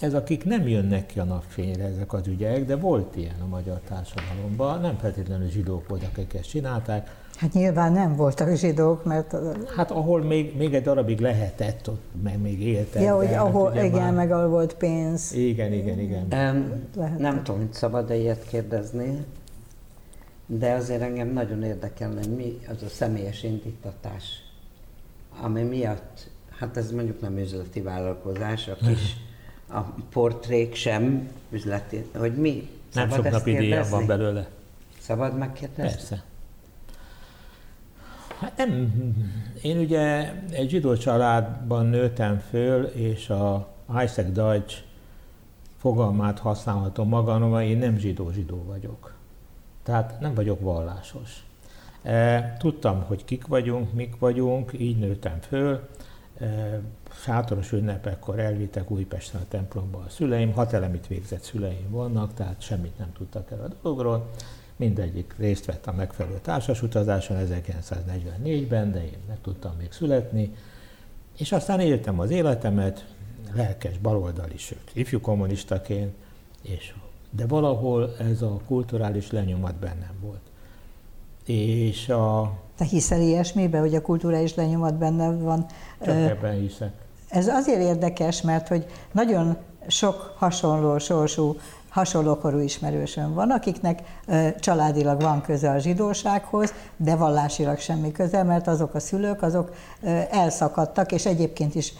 ez 0.00 0.14
akik 0.14 0.44
nem 0.44 0.68
jönnek 0.68 1.06
ki 1.06 1.18
a 1.18 1.24
napfényre 1.24 1.84
ezek 1.84 2.12
az 2.12 2.26
ügyek, 2.26 2.64
de 2.64 2.76
volt 2.76 3.16
ilyen 3.16 3.40
a 3.40 3.46
magyar 3.46 3.80
társadalomban, 3.88 4.80
nem 4.80 4.96
feltétlenül 4.96 5.48
zsidók 5.48 5.88
voltak, 5.88 6.10
akik 6.12 6.34
ezt 6.34 6.48
csinálták. 6.48 7.22
Hát 7.36 7.52
nyilván 7.52 7.92
nem 7.92 8.16
voltak 8.16 8.56
zsidók, 8.56 9.04
mert... 9.04 9.36
Hát 9.76 9.90
ahol 9.90 10.22
még, 10.22 10.56
még 10.56 10.74
egy 10.74 10.82
darabig 10.82 11.20
lehetett, 11.20 11.88
ott 11.88 12.02
meg 12.22 12.40
még 12.40 12.60
éltek. 12.60 13.02
Ja, 13.02 13.16
hogy 13.16 13.34
ahol, 13.34 13.70
hát 13.72 13.84
igen, 13.84 14.00
már... 14.00 14.12
meg 14.12 14.30
ahol 14.30 14.48
volt 14.48 14.74
pénz. 14.74 15.32
Igen, 15.32 15.72
igen, 15.72 15.98
igen. 15.98 16.26
Um, 16.32 17.18
nem 17.18 17.42
tudom, 17.42 17.60
hogy 17.60 17.72
szabad-e 17.72 18.16
ilyet 18.16 18.46
kérdezni, 18.48 19.24
de 20.46 20.72
azért 20.72 21.02
engem 21.02 21.28
nagyon 21.28 21.62
érdekelne, 21.62 22.18
hogy 22.18 22.36
mi 22.36 22.58
az 22.68 22.82
a 22.82 22.88
személyes 22.88 23.42
indítatás, 23.42 24.24
ami 25.40 25.62
miatt, 25.62 26.30
hát 26.58 26.76
ez 26.76 26.92
mondjuk 26.92 27.20
nem 27.20 27.38
üzleti 27.38 27.80
vállalkozás, 27.80 28.68
a 28.68 28.76
kis 28.86 29.16
a 29.68 29.80
portrék 30.10 30.74
sem 30.74 31.28
üzleti, 31.50 32.04
hogy 32.16 32.34
mi? 32.34 32.68
Nem 32.94 33.10
sok 33.10 33.30
napi 33.30 33.56
díjam 33.56 33.90
van 33.90 34.06
belőle. 34.06 34.46
Szabad 35.00 35.38
megkérdezni? 35.38 35.82
Persze. 35.82 36.22
Hát 38.38 38.56
nem, 38.56 38.92
én 39.62 39.78
ugye 39.78 40.32
egy 40.50 40.68
zsidó 40.68 40.96
családban 40.96 41.86
nőttem 41.86 42.38
föl, 42.38 42.84
és 42.84 43.30
a 43.30 43.68
Isaac 43.88 44.32
Deutsch 44.32 44.82
fogalmát 45.76 46.38
használhatom 46.38 47.08
magamra, 47.08 47.62
én 47.62 47.78
nem 47.78 47.96
zsidó-zsidó 47.96 48.64
vagyok. 48.66 49.14
Tehát 49.82 50.20
nem 50.20 50.34
vagyok 50.34 50.60
vallásos. 50.60 51.44
E, 52.02 52.56
tudtam, 52.58 53.02
hogy 53.02 53.24
kik 53.24 53.46
vagyunk, 53.46 53.92
mik 53.92 54.18
vagyunk, 54.18 54.72
így 54.78 54.98
nőttem 54.98 55.38
föl. 55.40 55.88
E, 56.38 56.80
sátoros 57.22 57.72
ünnepekkor 57.72 58.38
elvittek 58.38 58.90
Újpesten 58.90 59.40
a 59.40 59.44
templomba 59.48 59.98
a 59.98 60.10
szüleim, 60.10 60.52
hat 60.52 60.72
elemit 60.72 61.06
végzett 61.06 61.42
szüleim 61.42 61.90
vannak, 61.90 62.34
tehát 62.34 62.60
semmit 62.60 62.98
nem 62.98 63.12
tudtak 63.12 63.50
el 63.50 63.60
a 63.60 63.68
dologról. 63.82 64.30
Mindegyik 64.76 65.34
részt 65.38 65.64
vett 65.64 65.86
a 65.86 65.92
megfelelő 65.92 66.38
társasutazáson 66.42 67.36
1944-ben, 67.48 68.92
de 68.92 69.04
én 69.04 69.18
meg 69.28 69.36
tudtam 69.42 69.72
még 69.78 69.92
születni. 69.92 70.54
És 71.38 71.52
aztán 71.52 71.80
éltem 71.80 72.20
az 72.20 72.30
életemet, 72.30 73.06
lelkes 73.54 73.98
baloldali, 73.98 74.56
sőt, 74.56 74.90
ifjú 74.92 75.20
kommunistaként, 75.20 76.14
és 76.62 76.94
de 77.30 77.46
valahol 77.46 78.14
ez 78.18 78.42
a 78.42 78.60
kulturális 78.66 79.30
lenyomat 79.30 79.74
bennem 79.74 80.14
volt. 80.20 80.40
És 81.46 82.08
a... 82.08 82.52
Te 82.76 82.84
hiszel 82.84 83.20
ilyesmibe, 83.20 83.78
hogy 83.78 83.94
a 83.94 84.02
kulturális 84.02 84.54
lenyomat 84.54 84.94
benne 84.94 85.30
van? 85.30 85.66
Csak 86.04 86.14
ebben 86.14 86.60
hiszek. 86.60 86.92
Ez 87.28 87.48
azért 87.48 87.80
érdekes, 87.80 88.42
mert 88.42 88.68
hogy 88.68 88.86
nagyon 89.12 89.56
sok 89.86 90.34
hasonló 90.36 90.98
sorsú 90.98 91.56
hasonlókorú 91.94 92.58
ismerősöm 92.58 93.34
van, 93.34 93.50
akiknek 93.50 94.02
családilag 94.58 95.20
van 95.20 95.40
köze 95.40 95.70
a 95.70 95.78
zsidósághoz, 95.78 96.72
de 96.96 97.16
vallásilag 97.16 97.78
semmi 97.78 98.12
köze, 98.12 98.42
mert 98.42 98.66
azok 98.66 98.94
a 98.94 99.00
szülők, 99.00 99.42
azok 99.42 99.74
elszakadtak, 100.30 101.12
és 101.12 101.26
egyébként 101.26 101.74
is 101.74 101.92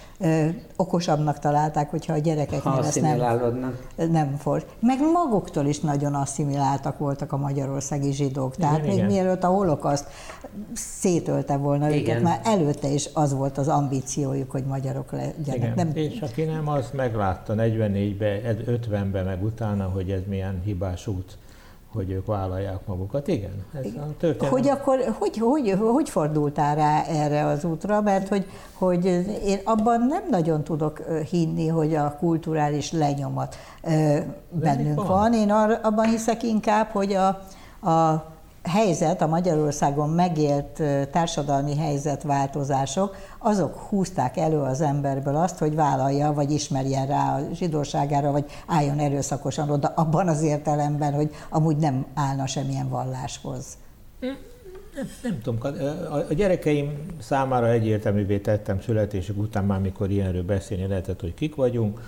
okosabbnak 0.76 1.38
találták, 1.38 1.90
hogyha 1.90 2.12
a 2.12 2.18
gyerekeknél 2.18 2.82
ezt 2.84 3.00
nem, 3.00 3.18
nem 4.10 4.36
for. 4.36 4.66
Meg 4.80 4.98
maguktól 5.12 5.66
is 5.66 5.80
nagyon 5.80 6.14
asszimiláltak 6.14 6.98
voltak 6.98 7.32
a 7.32 7.36
magyarországi 7.36 8.12
zsidók. 8.12 8.56
Tehát 8.56 8.78
igen, 8.78 8.88
még 8.88 8.96
igen. 8.96 9.06
mielőtt 9.06 9.44
a 9.44 9.48
holokaszt 9.48 10.06
szétölte 10.72 11.56
volna 11.56 11.88
igen. 11.88 12.00
őket, 12.00 12.22
már 12.22 12.40
előtte 12.44 12.88
is 12.88 13.08
az 13.12 13.34
volt 13.34 13.58
az 13.58 13.68
ambíciójuk, 13.68 14.50
hogy 14.50 14.64
magyarok 14.64 15.12
legyenek. 15.12 15.74
Nem... 15.74 15.90
És 15.94 16.20
aki 16.20 16.42
nem, 16.42 16.68
az 16.68 16.90
meglátta 16.92 17.54
44-be, 17.56 18.40
50-ben, 18.66 19.24
meg 19.24 19.42
utána, 19.42 19.83
hogy 19.90 20.10
ez 20.10 20.20
milyen 20.28 20.60
hibás 20.64 21.06
út 21.06 21.36
hogy 21.94 22.10
ők 22.10 22.26
vállalják 22.26 22.86
magukat. 22.86 23.28
Igen, 23.28 23.64
ez 23.72 23.86
a 23.86 24.14
történet. 24.18 24.52
Hogy 24.52 24.68
akkor, 24.68 25.14
hogy, 25.18 25.38
hogy, 25.38 25.78
hogy 25.92 26.08
fordultál 26.08 26.74
rá 26.74 27.02
erre 27.02 27.44
az 27.46 27.64
útra? 27.64 28.00
Mert 28.00 28.28
hogy, 28.28 28.46
hogy 28.72 29.04
én 29.44 29.58
abban 29.64 30.06
nem 30.06 30.22
nagyon 30.30 30.64
tudok 30.64 31.02
hinni, 31.30 31.68
hogy 31.68 31.94
a 31.94 32.16
kulturális 32.18 32.92
lenyomat 32.92 33.56
bennünk 34.50 34.94
van. 34.94 35.06
van. 35.06 35.32
Én 35.32 35.50
abban 35.82 36.06
hiszek 36.06 36.42
inkább, 36.42 36.88
hogy 36.88 37.12
a, 37.12 37.26
a 37.90 38.26
helyzet, 38.68 39.22
a 39.22 39.26
Magyarországon 39.26 40.10
megélt 40.10 40.82
társadalmi 41.10 41.76
helyzetváltozások, 41.76 43.16
azok 43.38 43.76
húzták 43.76 44.36
elő 44.36 44.58
az 44.58 44.80
emberből 44.80 45.36
azt, 45.36 45.58
hogy 45.58 45.74
vállalja, 45.74 46.32
vagy 46.32 46.50
ismerjen 46.50 47.06
rá 47.06 47.36
a 47.36 47.54
zsidóságára, 47.54 48.30
vagy 48.30 48.44
álljon 48.66 48.98
erőszakosan 48.98 49.70
oda, 49.70 49.92
abban 49.96 50.28
az 50.28 50.42
értelemben, 50.42 51.12
hogy 51.12 51.30
amúgy 51.50 51.76
nem 51.76 52.06
állna 52.14 52.46
semmilyen 52.46 52.88
valláshoz. 52.88 53.64
Nem, 54.20 54.36
nem 55.22 55.40
tudom, 55.42 55.58
a 56.28 56.34
gyerekeim 56.34 57.06
számára 57.18 57.70
egyértelművé 57.70 58.38
tettem 58.38 58.80
születésük 58.80 59.38
után, 59.38 59.64
már 59.64 59.80
mikor 59.80 60.10
ilyenről 60.10 60.44
beszélni 60.44 60.86
lehetett, 60.86 61.20
hogy 61.20 61.34
kik 61.34 61.54
vagyunk, 61.54 62.00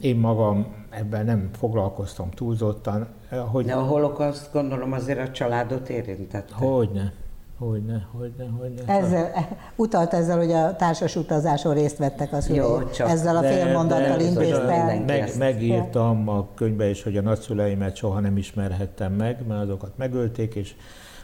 én 0.00 0.16
magam 0.16 0.74
ebben 0.90 1.24
nem 1.24 1.50
foglalkoztam 1.58 2.30
túlzottan. 2.30 3.06
Hogy 3.30 3.64
De 3.64 3.74
a 3.74 3.82
holokaszt 3.82 4.52
gondolom 4.52 4.92
azért 4.92 5.28
a 5.28 5.30
családot 5.30 5.88
érintette. 5.88 6.54
Hogyne. 6.54 7.12
Hogyne, 7.58 8.06
hogyne, 8.12 8.44
hogyne. 8.58 8.92
Ezzel, 8.92 9.30
utalt 9.76 10.12
ezzel, 10.12 10.36
hogy 10.36 10.52
a 10.52 10.76
társas 10.76 11.16
utazáson 11.16 11.74
részt 11.74 11.98
vettek 11.98 12.32
a 12.32 12.40
szüleim. 12.40 12.62
Jó, 12.62 12.90
csak 12.90 13.08
ezzel 13.08 13.36
a 13.36 13.42
félmondattal 13.42 14.20
intézte. 14.20 15.02
Meg, 15.06 15.36
megírtam 15.38 16.28
a 16.28 16.46
könyvbe 16.54 16.88
is, 16.88 17.02
hogy 17.02 17.16
a 17.16 17.20
nagyszüleimet 17.20 17.96
soha 17.96 18.20
nem 18.20 18.36
ismerhettem 18.36 19.12
meg, 19.12 19.46
mert 19.46 19.62
azokat 19.62 19.92
megölték, 19.96 20.54
és 20.54 20.74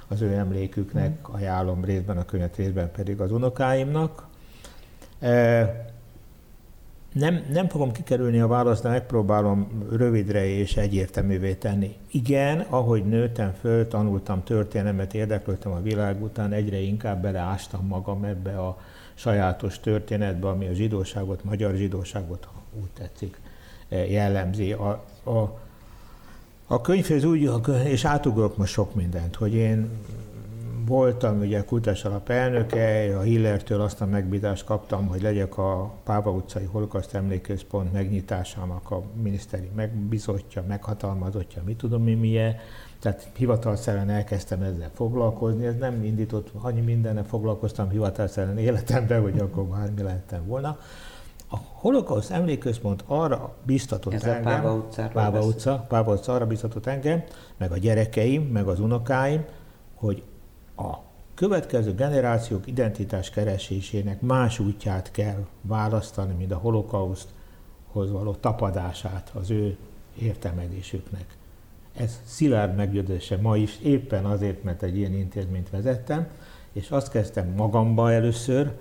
az 0.09 0.21
ő 0.21 0.33
emléküknek 0.33 1.19
ajánlom 1.23 1.85
részben 1.85 2.17
a 2.17 2.25
könyvet, 2.25 2.57
részben 2.57 2.91
pedig 2.91 3.21
az 3.21 3.33
unokáimnak. 3.33 4.27
E, 5.21 5.92
nem, 7.13 7.45
nem 7.53 7.69
fogom 7.69 7.93
kikerülni 7.93 8.41
a 8.41 8.47
választ, 8.47 8.83
de 8.83 8.89
megpróbálom 8.89 9.87
rövidre 9.91 10.47
és 10.47 10.77
egyértelművé 10.77 11.55
tenni. 11.55 11.97
Igen, 12.11 12.61
ahogy 12.61 13.05
nőttem 13.05 13.53
föl, 13.61 13.89
tanultam 13.89 14.43
történelmet, 14.45 15.15
érdeklődtem 15.15 15.73
a 15.73 15.81
világ 15.81 16.23
után, 16.23 16.53
egyre 16.53 16.79
inkább 16.79 17.23
beleástam 17.23 17.87
magam 17.87 18.25
ebbe 18.25 18.59
a 18.59 18.81
sajátos 19.15 19.81
történetbe, 19.81 20.49
ami 20.49 20.67
a 20.67 20.73
zsidóságot, 20.73 21.45
magyar 21.45 21.75
zsidóságot, 21.75 22.49
úgy 22.81 22.91
tetszik, 22.99 23.41
jellemzi. 23.89 24.73
A, 24.73 25.05
a, 25.25 25.59
a 26.67 26.81
könyvhöz 26.81 27.25
úgy, 27.25 27.51
és 27.85 28.05
átugrok 28.05 28.57
most 28.57 28.73
sok 28.73 28.95
mindent, 28.95 29.37
hogy 29.37 29.55
én 29.55 29.91
voltam 30.87 31.39
ugye 31.39 31.65
Kultás 31.65 32.05
Alap 32.05 32.29
elnöke, 32.29 33.17
a 33.19 33.21
Hillertől 33.21 33.81
azt 33.81 34.01
a 34.01 34.07
megbízást 34.07 34.65
kaptam, 34.65 35.07
hogy 35.07 35.23
legyek 35.23 35.59
a 35.59 35.93
Páva 36.05 36.31
utcai 36.31 36.65
Holokaszt 36.65 37.15
Emlékközpont 37.15 37.93
megnyitásának 37.93 38.91
a 38.91 39.03
miniszteri 39.23 39.71
megbizotja, 39.75 40.65
meghatalmazottja, 40.69 41.63
mit 41.65 41.77
tudom 41.77 42.03
mi 42.03 42.15
milyen. 42.15 42.55
Tehát 43.01 43.29
hivatalszerűen 43.37 44.11
elkezdtem 44.11 44.63
ezzel 44.63 44.91
foglalkozni, 44.95 45.67
ez 45.67 45.77
nem 45.79 46.05
indított, 46.05 46.51
annyi 46.61 46.81
mindennel 46.81 47.25
foglalkoztam 47.25 47.91
hivatalszerűen 47.91 48.59
életemben, 48.59 49.23
hogy 49.23 49.39
akkor 49.39 49.65
bármi 49.65 50.03
lehettem 50.03 50.47
volna. 50.47 50.79
A 51.51 51.57
Holokauszt 51.73 52.31
emlékközpont 52.31 53.05
arra 53.07 53.55
biztatott 53.63 54.13
Ez 54.13 54.25
engem, 54.25 54.67
a 54.67 54.81
Páva, 54.83 55.09
Páva 55.13 55.45
utca, 55.45 55.85
Páva 55.89 56.13
utca 56.13 56.35
arra 56.35 56.47
biztatott 56.47 56.87
engem, 56.87 57.23
meg 57.57 57.73
a 57.73 57.77
gyerekeim, 57.77 58.43
meg 58.43 58.67
az 58.67 58.81
unokáim, 58.81 59.45
hogy 59.95 60.23
a 60.77 60.99
következő 61.35 61.95
generációk 61.95 62.67
identitás 62.67 63.31
keresésének 63.31 64.21
más 64.21 64.59
útját 64.59 65.11
kell 65.11 65.47
választani, 65.61 66.35
mint 66.35 66.53
a 66.53 66.57
holokauszthoz 66.57 68.11
való 68.11 68.35
tapadását 68.35 69.31
az 69.35 69.51
ő 69.51 69.77
értelmezésüknek. 70.19 71.37
Ez 71.97 72.21
szilárd 72.25 72.77
meggyőzése 72.77 73.37
ma 73.37 73.57
is, 73.57 73.79
éppen 73.83 74.25
azért, 74.25 74.63
mert 74.63 74.83
egy 74.83 74.97
ilyen 74.97 75.15
intézményt 75.15 75.71
vezettem, 75.71 76.27
és 76.73 76.91
azt 76.91 77.11
kezdtem 77.11 77.49
magamba 77.57 78.13
először, 78.13 78.73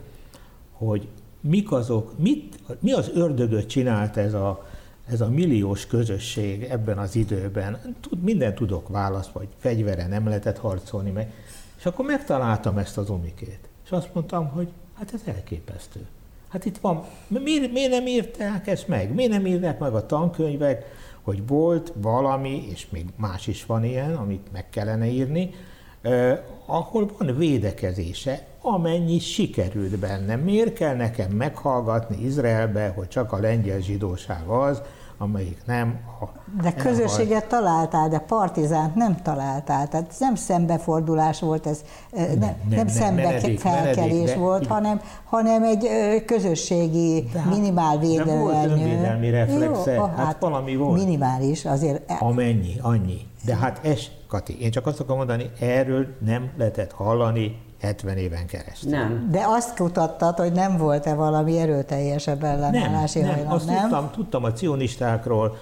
hogy 0.71 1.07
mik 1.41 1.71
azok, 1.71 2.19
mit, 2.19 2.59
mi 2.79 2.91
az 2.91 3.11
ördögöt 3.13 3.67
csinált 3.67 4.17
ez 4.17 4.33
a 4.33 4.69
ez 5.11 5.21
a 5.21 5.29
milliós 5.29 5.87
közösség 5.87 6.63
ebben 6.63 6.97
az 6.97 7.15
időben, 7.15 7.95
tud, 7.99 8.21
minden 8.21 8.55
tudok 8.55 8.87
választ, 8.87 9.31
vagy 9.31 9.47
fegyvere 9.57 10.07
nem 10.07 10.27
lehetett 10.27 10.57
harcolni 10.57 11.11
meg. 11.11 11.33
És 11.81 11.87
akkor 11.87 12.05
megtaláltam 12.05 12.77
ezt 12.77 12.97
az 12.97 13.09
omikét. 13.09 13.69
És 13.85 13.91
azt 13.91 14.13
mondtam, 14.13 14.49
hogy 14.49 14.67
hát 14.97 15.13
ez 15.13 15.21
elképesztő. 15.25 16.07
Hát 16.49 16.65
itt 16.65 16.77
van, 16.77 17.03
miért, 17.27 17.71
miért 17.71 17.91
nem 17.91 18.07
írták 18.07 18.67
ezt 18.67 18.87
meg? 18.87 19.13
Miért 19.13 19.31
nem 19.31 19.45
írták 19.45 19.79
meg 19.79 19.93
a 19.93 20.05
tankönyvek, 20.05 20.85
hogy 21.21 21.47
volt 21.47 21.93
valami, 21.95 22.67
és 22.71 22.89
még 22.89 23.05
más 23.15 23.47
is 23.47 23.65
van 23.65 23.83
ilyen, 23.83 24.15
amit 24.15 24.51
meg 24.51 24.69
kellene 24.69 25.05
írni, 25.05 25.53
eh, 26.01 26.39
ahol 26.65 27.11
van 27.17 27.37
védekezése, 27.37 28.47
amennyi 28.61 29.19
sikerült 29.19 29.99
benne. 29.99 30.35
Miért 30.35 30.73
kell 30.73 30.95
nekem 30.95 31.31
meghallgatni 31.31 32.23
Izraelbe, 32.23 32.87
hogy 32.87 33.07
csak 33.07 33.31
a 33.31 33.39
lengyel 33.39 33.79
zsidóság 33.79 34.47
az, 34.47 34.81
amelyik 35.21 35.57
nem 35.65 35.99
a... 36.21 36.25
De 36.61 36.73
közösséget 36.73 37.45
találtál, 37.45 38.09
de 38.09 38.19
partizánt 38.19 38.95
nem 38.95 39.15
találtál. 39.21 39.87
Tehát 39.87 40.13
nem 40.19 40.35
szembefordulás 40.35 41.39
volt 41.39 41.67
ez, 41.67 41.83
nem, 42.11 42.25
nem, 42.27 42.37
nem, 42.39 42.55
nem 42.69 42.87
szembefelkelés 42.87 44.35
volt, 44.35 44.67
hanem, 44.67 45.01
hanem 45.23 45.63
egy 45.63 45.87
közösségi 46.25 47.29
de, 47.33 47.39
hát- 47.39 47.49
minimál 47.49 47.97
védelmi. 47.97 48.31
De 48.31 48.37
volt 48.37 48.65
önvédelmi 48.65 49.29
reflexe, 49.29 49.93
Jó, 49.93 50.01
hát, 50.01 50.15
hát 50.15 50.37
valami 50.39 50.75
volt. 50.75 50.97
Minimális 50.97 51.65
azért. 51.65 52.11
Amennyi, 52.19 52.75
annyi. 52.81 53.17
De 53.45 53.55
hát 53.55 53.85
ez, 53.85 54.01
Kati, 54.27 54.61
én 54.61 54.71
csak 54.71 54.85
azt 54.85 54.99
akarom 54.99 55.17
mondani, 55.17 55.51
erről 55.59 56.07
nem 56.25 56.49
lehetett 56.57 56.91
hallani 56.91 57.59
70 57.81 58.17
éven 58.17 58.45
keresztül. 58.45 58.89
Nem. 58.89 59.27
De 59.31 59.43
azt 59.45 59.75
kutattad, 59.75 60.37
hogy 60.37 60.51
nem 60.51 60.77
volt-e 60.77 61.13
valami 61.13 61.57
erőteljesebb 61.57 62.43
ellenállási 62.43 63.19
nem, 63.19 63.29
hajlam, 63.29 63.45
nem? 63.45 63.53
Azt 63.55 63.65
nem? 63.65 63.81
Tudtam, 63.81 64.11
tudtam 64.11 64.43
a 64.43 64.51
cionistákról, 64.51 65.57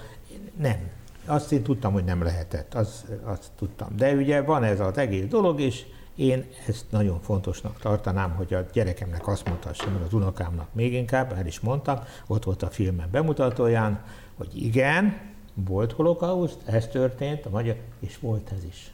nem. 0.60 0.78
Azt 1.26 1.52
én 1.52 1.62
tudtam, 1.62 1.92
hogy 1.92 2.04
nem 2.04 2.22
lehetett, 2.22 2.74
azt, 2.74 3.06
azt 3.24 3.50
tudtam. 3.58 3.88
De 3.96 4.12
ugye 4.12 4.42
van 4.42 4.64
ez 4.64 4.80
az 4.80 4.98
egész 4.98 5.26
dolog, 5.26 5.60
és 5.60 5.84
én 6.16 6.44
ezt 6.66 6.84
nagyon 6.90 7.20
fontosnak 7.20 7.78
tartanám, 7.80 8.34
hogy 8.34 8.54
a 8.54 8.64
gyerekemnek 8.72 9.28
azt 9.28 9.48
mutassam, 9.48 9.92
meg 9.92 10.02
az 10.02 10.12
unokámnak 10.12 10.68
még 10.72 10.92
inkább, 10.92 11.32
el 11.32 11.46
is 11.46 11.60
mondtam, 11.60 11.98
ott 12.26 12.44
volt 12.44 12.62
a 12.62 12.66
filmen 12.66 13.08
bemutatóján, 13.10 14.00
hogy 14.36 14.64
igen, 14.64 15.18
volt 15.54 15.92
holokauszt, 15.92 16.58
ez 16.64 16.86
történt, 16.86 17.46
a 17.46 17.50
magyar, 17.50 17.76
és 18.00 18.18
volt 18.18 18.50
ez 18.56 18.64
is. 18.64 18.92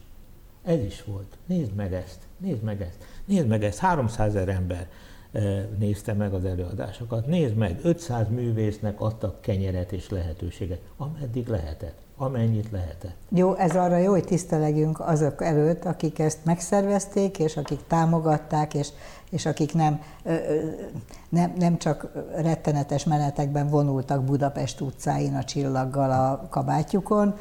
Ez 0.65 0.85
is 0.85 1.05
volt. 1.05 1.37
Nézd 1.47 1.75
meg 1.75 1.93
ezt, 1.93 2.19
nézd 2.39 2.63
meg 2.63 2.81
ezt. 2.81 2.97
Nézd 3.27 3.47
meg 3.47 3.65
ezt, 3.65 3.79
300 3.79 4.35
ezer 4.35 4.49
ember 4.49 4.87
nézte 5.79 6.13
meg 6.13 6.35
az 6.35 6.45
előadásokat. 6.45 7.27
Nézd 7.27 7.55
meg, 7.55 7.79
500 7.83 8.27
művésznek 8.29 9.01
adtak 9.01 9.41
kenyeret 9.41 9.93
és 9.93 10.11
lehetőséget, 10.11 10.81
ameddig 10.97 11.47
lehetett, 11.47 11.97
amennyit 12.17 12.71
lehetett. 12.71 13.17
Jó, 13.29 13.55
ez 13.55 13.77
arra 13.77 13.97
jó, 13.97 14.11
hogy 14.11 14.25
tisztelegjünk 14.25 15.01
azok 15.01 15.45
előtt, 15.45 15.85
akik 15.85 16.19
ezt 16.19 16.45
megszervezték, 16.45 17.39
és 17.39 17.57
akik 17.57 17.81
támogatták, 17.87 18.75
és, 18.75 18.89
és 19.31 19.47
akik 19.47 19.75
nem, 19.75 20.03
nem, 21.29 21.53
nem 21.59 21.79
csak 21.79 22.13
rettenetes 22.37 23.05
menetekben 23.05 23.69
vonultak 23.69 24.25
Budapest 24.25 24.81
utcáin 24.81 25.35
a 25.35 25.45
csillaggal 25.45 26.11
a 26.11 26.47
kabátjukon, 26.51 27.35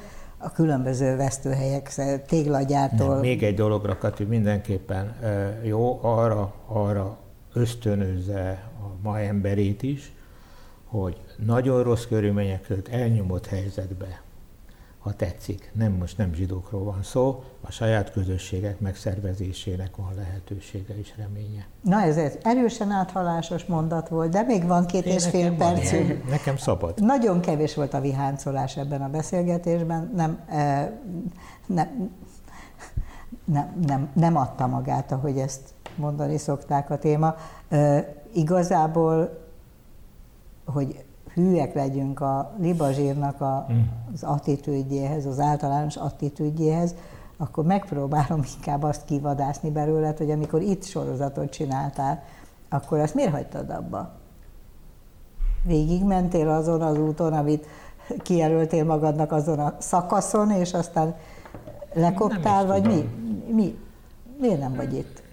a 0.45 0.51
különböző 0.51 1.15
vesztőhelyek, 1.15 1.93
téglagyártól. 2.27 3.07
Nem, 3.07 3.19
még 3.19 3.43
egy 3.43 3.55
dologra, 3.55 3.97
Kati, 3.97 4.23
mindenképpen 4.23 5.15
jó, 5.63 5.99
arra, 6.01 6.53
arra 6.67 7.17
ösztönözze 7.53 8.69
a 8.81 9.07
ma 9.07 9.19
emberét 9.19 9.83
is, 9.83 10.13
hogy 10.85 11.17
nagyon 11.45 11.83
rossz 11.83 12.05
körülmények 12.05 12.61
között 12.61 12.87
elnyomott 12.87 13.47
helyzetbe 13.47 14.21
ha 15.05 15.13
tetszik. 15.13 15.71
Nem 15.73 15.91
most 15.91 16.17
nem 16.17 16.33
zsidókról 16.33 16.83
van 16.83 17.03
szó, 17.03 17.43
a 17.61 17.71
saját 17.71 18.11
közösségek 18.11 18.79
megszervezésének 18.79 19.95
van 19.95 20.13
lehetősége 20.15 20.97
és 20.97 21.13
reménye. 21.17 21.67
Na 21.81 22.01
ez 22.01 22.17
egy 22.17 22.37
erősen 22.43 22.91
áthalásos 22.91 23.65
mondat 23.65 24.09
volt, 24.09 24.31
de 24.31 24.41
még 24.41 24.67
van 24.67 24.85
két 24.85 25.05
Én 25.05 25.13
és 25.13 25.25
fél 25.25 25.55
percünk. 25.55 26.23
Nekem 26.29 26.57
szabad. 26.57 27.01
Nagyon 27.01 27.39
kevés 27.39 27.75
volt 27.75 27.93
a 27.93 28.01
viháncolás 28.01 28.77
ebben 28.77 29.01
a 29.01 29.09
beszélgetésben, 29.09 30.11
nem, 30.15 30.39
eh, 30.49 30.89
nem, 31.65 32.11
nem, 33.45 33.73
nem, 33.85 34.09
nem 34.13 34.35
adta 34.37 34.67
magát, 34.67 35.11
ahogy 35.11 35.37
ezt 35.37 35.73
mondani 35.95 36.37
szokták 36.37 36.89
a 36.89 36.97
téma. 36.97 37.35
E, 37.69 38.13
igazából, 38.33 39.43
hogy 40.65 41.04
hűek 41.35 41.73
legyünk 41.73 42.19
a 42.19 42.51
libazsírnak 42.59 43.41
a, 43.41 43.67
mm. 43.71 43.79
az 44.13 44.23
attitűdjéhez, 44.23 45.25
az 45.25 45.39
általános 45.39 45.95
attitűdjéhez, 45.95 46.95
akkor 47.37 47.65
megpróbálom 47.65 48.41
inkább 48.55 48.83
azt 48.83 49.05
kivadászni 49.05 49.69
belőle, 49.69 50.13
hogy 50.17 50.31
amikor 50.31 50.61
itt 50.61 50.83
sorozatot 50.83 51.51
csináltál, 51.51 52.23
akkor 52.69 52.99
azt 52.99 53.13
miért 53.13 53.31
hagytad 53.31 53.69
abba? 53.69 54.11
Végigmentél 55.63 56.49
azon 56.49 56.81
az 56.81 56.97
úton, 56.97 57.33
amit 57.33 57.67
kijelöltél 58.21 58.83
magadnak 58.83 59.31
azon 59.31 59.59
a 59.59 59.75
szakaszon, 59.79 60.51
és 60.51 60.73
aztán 60.73 61.15
lekoptál, 61.93 62.65
vagy 62.65 62.85
mi? 62.85 63.09
mi? 63.53 63.77
Miért 64.39 64.59
nem 64.59 64.73
vagy 64.75 64.93
itt? 64.93 65.23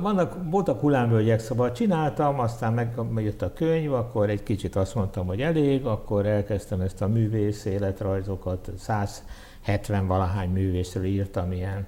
Vannak, 0.00 0.36
voltak 0.50 0.80
hullámvölgyek, 0.80 1.40
szóval 1.40 1.72
csináltam, 1.72 2.40
aztán 2.40 2.72
megjött 3.10 3.42
a 3.42 3.52
könyv, 3.52 3.92
akkor 3.92 4.30
egy 4.30 4.42
kicsit 4.42 4.76
azt 4.76 4.94
mondtam, 4.94 5.26
hogy 5.26 5.40
elég, 5.40 5.84
akkor 5.84 6.26
elkezdtem 6.26 6.80
ezt 6.80 7.02
a 7.02 7.06
művész 7.06 7.64
életrajzokat, 7.64 8.70
170 8.78 10.06
valahány 10.06 10.50
művészről 10.50 11.04
írtam 11.04 11.52
ilyen, 11.52 11.86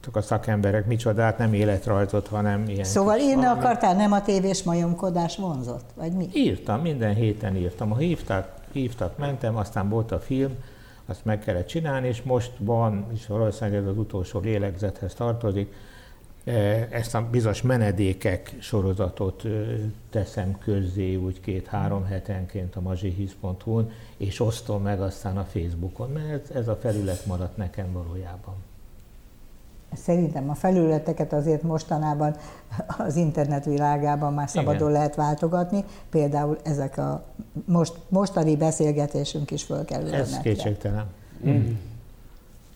csak 0.00 0.16
a 0.16 0.20
szakemberek 0.20 0.86
micsodát, 0.86 1.38
nem 1.38 1.52
életrajzot, 1.52 2.26
hanem 2.26 2.64
ilyen... 2.68 2.84
Szóval 2.84 3.18
írni 3.18 3.44
akartál, 3.44 3.94
nem 3.94 4.12
a 4.12 4.22
tévés 4.22 4.62
majomkodás 4.62 5.36
vonzott, 5.36 5.84
vagy 5.94 6.12
mi? 6.12 6.28
Írtam, 6.32 6.80
minden 6.80 7.14
héten 7.14 7.56
írtam. 7.56 7.90
Ha 7.90 7.96
hívtak, 7.96 8.54
hívtak, 8.72 9.18
mentem, 9.18 9.56
aztán 9.56 9.88
volt 9.88 10.12
a 10.12 10.18
film, 10.18 10.52
azt 11.10 11.24
meg 11.24 11.38
kellett 11.38 11.66
csinálni, 11.66 12.08
és 12.08 12.22
most 12.22 12.52
van, 12.58 13.06
és 13.14 13.26
valószínűleg 13.26 13.80
ez 13.80 13.86
az 13.86 13.98
utolsó 13.98 14.40
lélegzethez 14.40 15.14
tartozik, 15.14 15.74
e, 16.44 16.52
ezt 16.90 17.14
a 17.14 17.28
bizonyos 17.30 17.62
menedékek 17.62 18.54
sorozatot 18.60 19.42
teszem 20.10 20.58
közzé 20.58 21.14
úgy 21.14 21.40
két-három 21.40 22.04
hetenként 22.04 22.76
a 22.76 22.80
mazsihisz.hu-n, 22.80 23.90
és 24.16 24.40
osztom 24.40 24.82
meg 24.82 25.00
aztán 25.00 25.36
a 25.36 25.44
Facebookon, 25.44 26.10
mert 26.10 26.50
ez 26.50 26.68
a 26.68 26.76
felület 26.76 27.26
maradt 27.26 27.56
nekem 27.56 27.92
valójában. 27.92 28.69
Szerintem 29.94 30.50
a 30.50 30.54
felületeket 30.54 31.32
azért 31.32 31.62
mostanában 31.62 32.36
az 32.98 33.16
internet 33.16 33.64
világában 33.64 34.34
már 34.34 34.48
szabadon 34.48 34.88
Igen. 34.88 34.92
lehet 34.92 35.14
váltogatni, 35.14 35.84
például 36.10 36.58
ezek 36.62 36.98
a 36.98 37.24
most, 37.64 37.92
mostani 38.08 38.56
beszélgetésünk 38.56 39.50
is 39.50 39.62
fölkerül 39.62 40.14
Ez 40.14 40.30
netre. 40.30 40.50
kétségtelen. 40.50 41.06
Mm. 41.46 41.66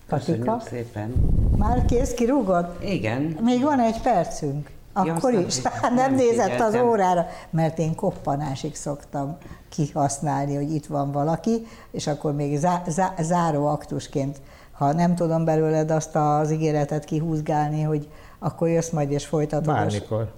Katika? 0.07 0.61
szépen. 0.69 1.13
Már 1.57 1.85
kész, 1.85 2.13
kirúgod? 2.13 2.77
Igen. 2.81 3.21
Még 3.41 3.61
van 3.61 3.79
egy 3.79 4.01
percünk. 4.01 4.69
Akkor 4.93 5.33
ja, 5.33 5.39
is. 5.39 5.61
Nem, 5.61 5.93
nem 6.03 6.15
nézett 6.15 6.59
az 6.59 6.75
órára, 6.75 7.25
mert 7.49 7.79
én 7.79 7.95
koppanásig 7.95 8.75
szoktam 8.75 9.37
kihasználni, 9.69 10.55
hogy 10.55 10.73
itt 10.73 10.85
van 10.85 11.11
valaki, 11.11 11.67
és 11.91 12.07
akkor 12.07 12.33
még 12.33 12.57
zá, 12.57 12.81
zá, 12.87 13.13
záró 13.21 13.65
aktusként 13.65 14.41
ha 14.77 14.93
nem 14.93 15.15
tudom 15.15 15.45
belőled 15.45 15.91
azt 15.91 16.15
az 16.15 16.51
ígéretet 16.51 17.05
kihúzgálni, 17.05 17.81
hogy 17.81 18.09
akkor 18.39 18.67
jössz 18.67 18.89
majd 18.89 19.11
és 19.11 19.25
folytatod. 19.25 19.73
Bármikor. 19.73 20.31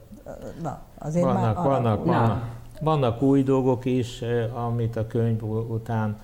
Na, 0.61 0.81
azért 0.97 1.25
vannak, 1.25 1.55
már 1.55 1.65
vannak, 1.65 2.05
vannak, 2.05 2.43
vannak 2.81 3.21
új 3.21 3.43
dolgok 3.43 3.85
is, 3.85 4.21
eh, 4.21 4.65
amit 4.65 4.95
a 4.95 5.07
könyv 5.07 5.43
után 5.43 6.19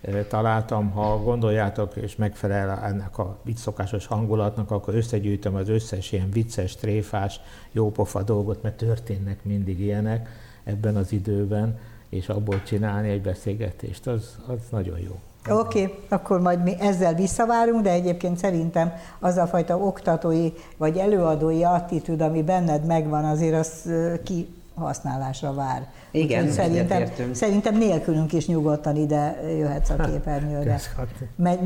eh, 0.00 0.24
találtam, 0.28 0.90
ha 0.90 1.22
gondoljátok, 1.22 1.96
és 1.96 2.16
megfelel 2.16 2.78
ennek 2.82 3.18
a 3.18 3.36
viccszokásos 3.42 4.06
hangulatnak, 4.06 4.70
akkor 4.70 4.94
összegyűjtöm 4.94 5.54
az 5.54 5.68
összes 5.68 6.12
ilyen 6.12 6.30
vicces, 6.30 6.76
tréfás, 6.76 7.40
jópofa 7.72 8.22
dolgot, 8.22 8.62
mert 8.62 8.76
történnek 8.76 9.44
mindig 9.44 9.80
ilyenek 9.80 10.28
ebben 10.64 10.96
az 10.96 11.12
időben, 11.12 11.78
és 12.08 12.28
abból 12.28 12.62
csinálni 12.62 13.08
egy 13.08 13.22
beszélgetést, 13.22 14.06
az, 14.06 14.38
az 14.46 14.58
nagyon 14.70 14.98
jó. 14.98 15.20
Oké, 15.50 15.82
okay, 15.82 15.98
akkor 16.08 16.40
majd 16.40 16.62
mi 16.62 16.74
ezzel 16.80 17.14
visszavárunk, 17.14 17.82
de 17.82 17.90
egyébként 17.90 18.38
szerintem 18.38 18.92
az 19.18 19.36
a 19.36 19.46
fajta 19.46 19.78
oktatói 19.78 20.52
vagy 20.76 20.96
előadói 20.96 21.64
attitűd, 21.64 22.20
ami 22.20 22.42
benned 22.42 22.84
megvan, 22.84 23.24
azért 23.24 23.58
az 23.58 23.92
ki 24.24 24.48
használásra 24.74 25.54
vár. 25.54 25.86
Igen, 26.10 26.40
Úgyhogy 26.40 26.54
szerintem, 26.54 27.32
szerintem 27.32 27.76
nélkülünk 27.76 28.32
is 28.32 28.46
nyugodtan 28.46 28.96
ide 28.96 29.40
jöhetsz 29.58 29.90
a 29.90 29.96
képernyőre. 29.96 30.80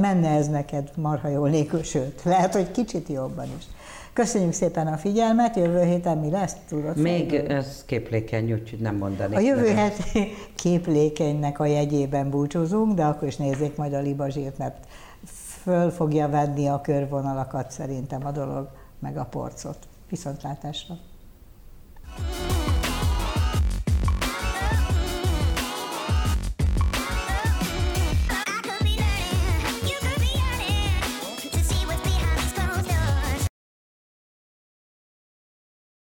Menne 0.00 0.28
ez 0.28 0.48
neked 0.48 0.90
marha 0.96 1.28
jól 1.28 1.48
nélkül, 1.48 1.82
sőt, 1.82 2.22
lehet, 2.24 2.54
hogy 2.54 2.70
kicsit 2.70 3.08
jobban 3.08 3.46
is. 3.58 3.64
Köszönjük 4.12 4.52
szépen 4.52 4.86
a 4.86 4.96
figyelmet, 4.96 5.56
jövő 5.56 5.82
héten 5.82 6.18
mi 6.18 6.30
lesz? 6.30 6.56
Tudod 6.68 6.96
Még 6.96 7.34
ez 7.34 7.84
képlékeny, 7.86 8.52
úgyhogy 8.52 8.78
nem 8.78 8.96
mondanék. 8.96 9.36
A 9.36 9.40
jövő 9.40 9.68
heti 9.68 10.34
képlékenynek 10.54 11.58
a 11.60 11.64
jegyében 11.64 12.30
búcsúzunk, 12.30 12.94
de 12.94 13.04
akkor 13.04 13.28
is 13.28 13.36
nézzék 13.36 13.76
majd 13.76 13.92
a 13.92 14.00
libazsírt, 14.00 14.58
mert 14.58 14.86
föl 15.62 15.90
fogja 15.90 16.28
venni 16.28 16.68
a 16.68 16.80
körvonalakat 16.80 17.70
szerintem 17.70 18.26
a 18.26 18.30
dolog, 18.30 18.70
meg 18.98 19.16
a 19.16 19.24
porcot. 19.24 19.78
Viszontlátásra! 20.08 20.94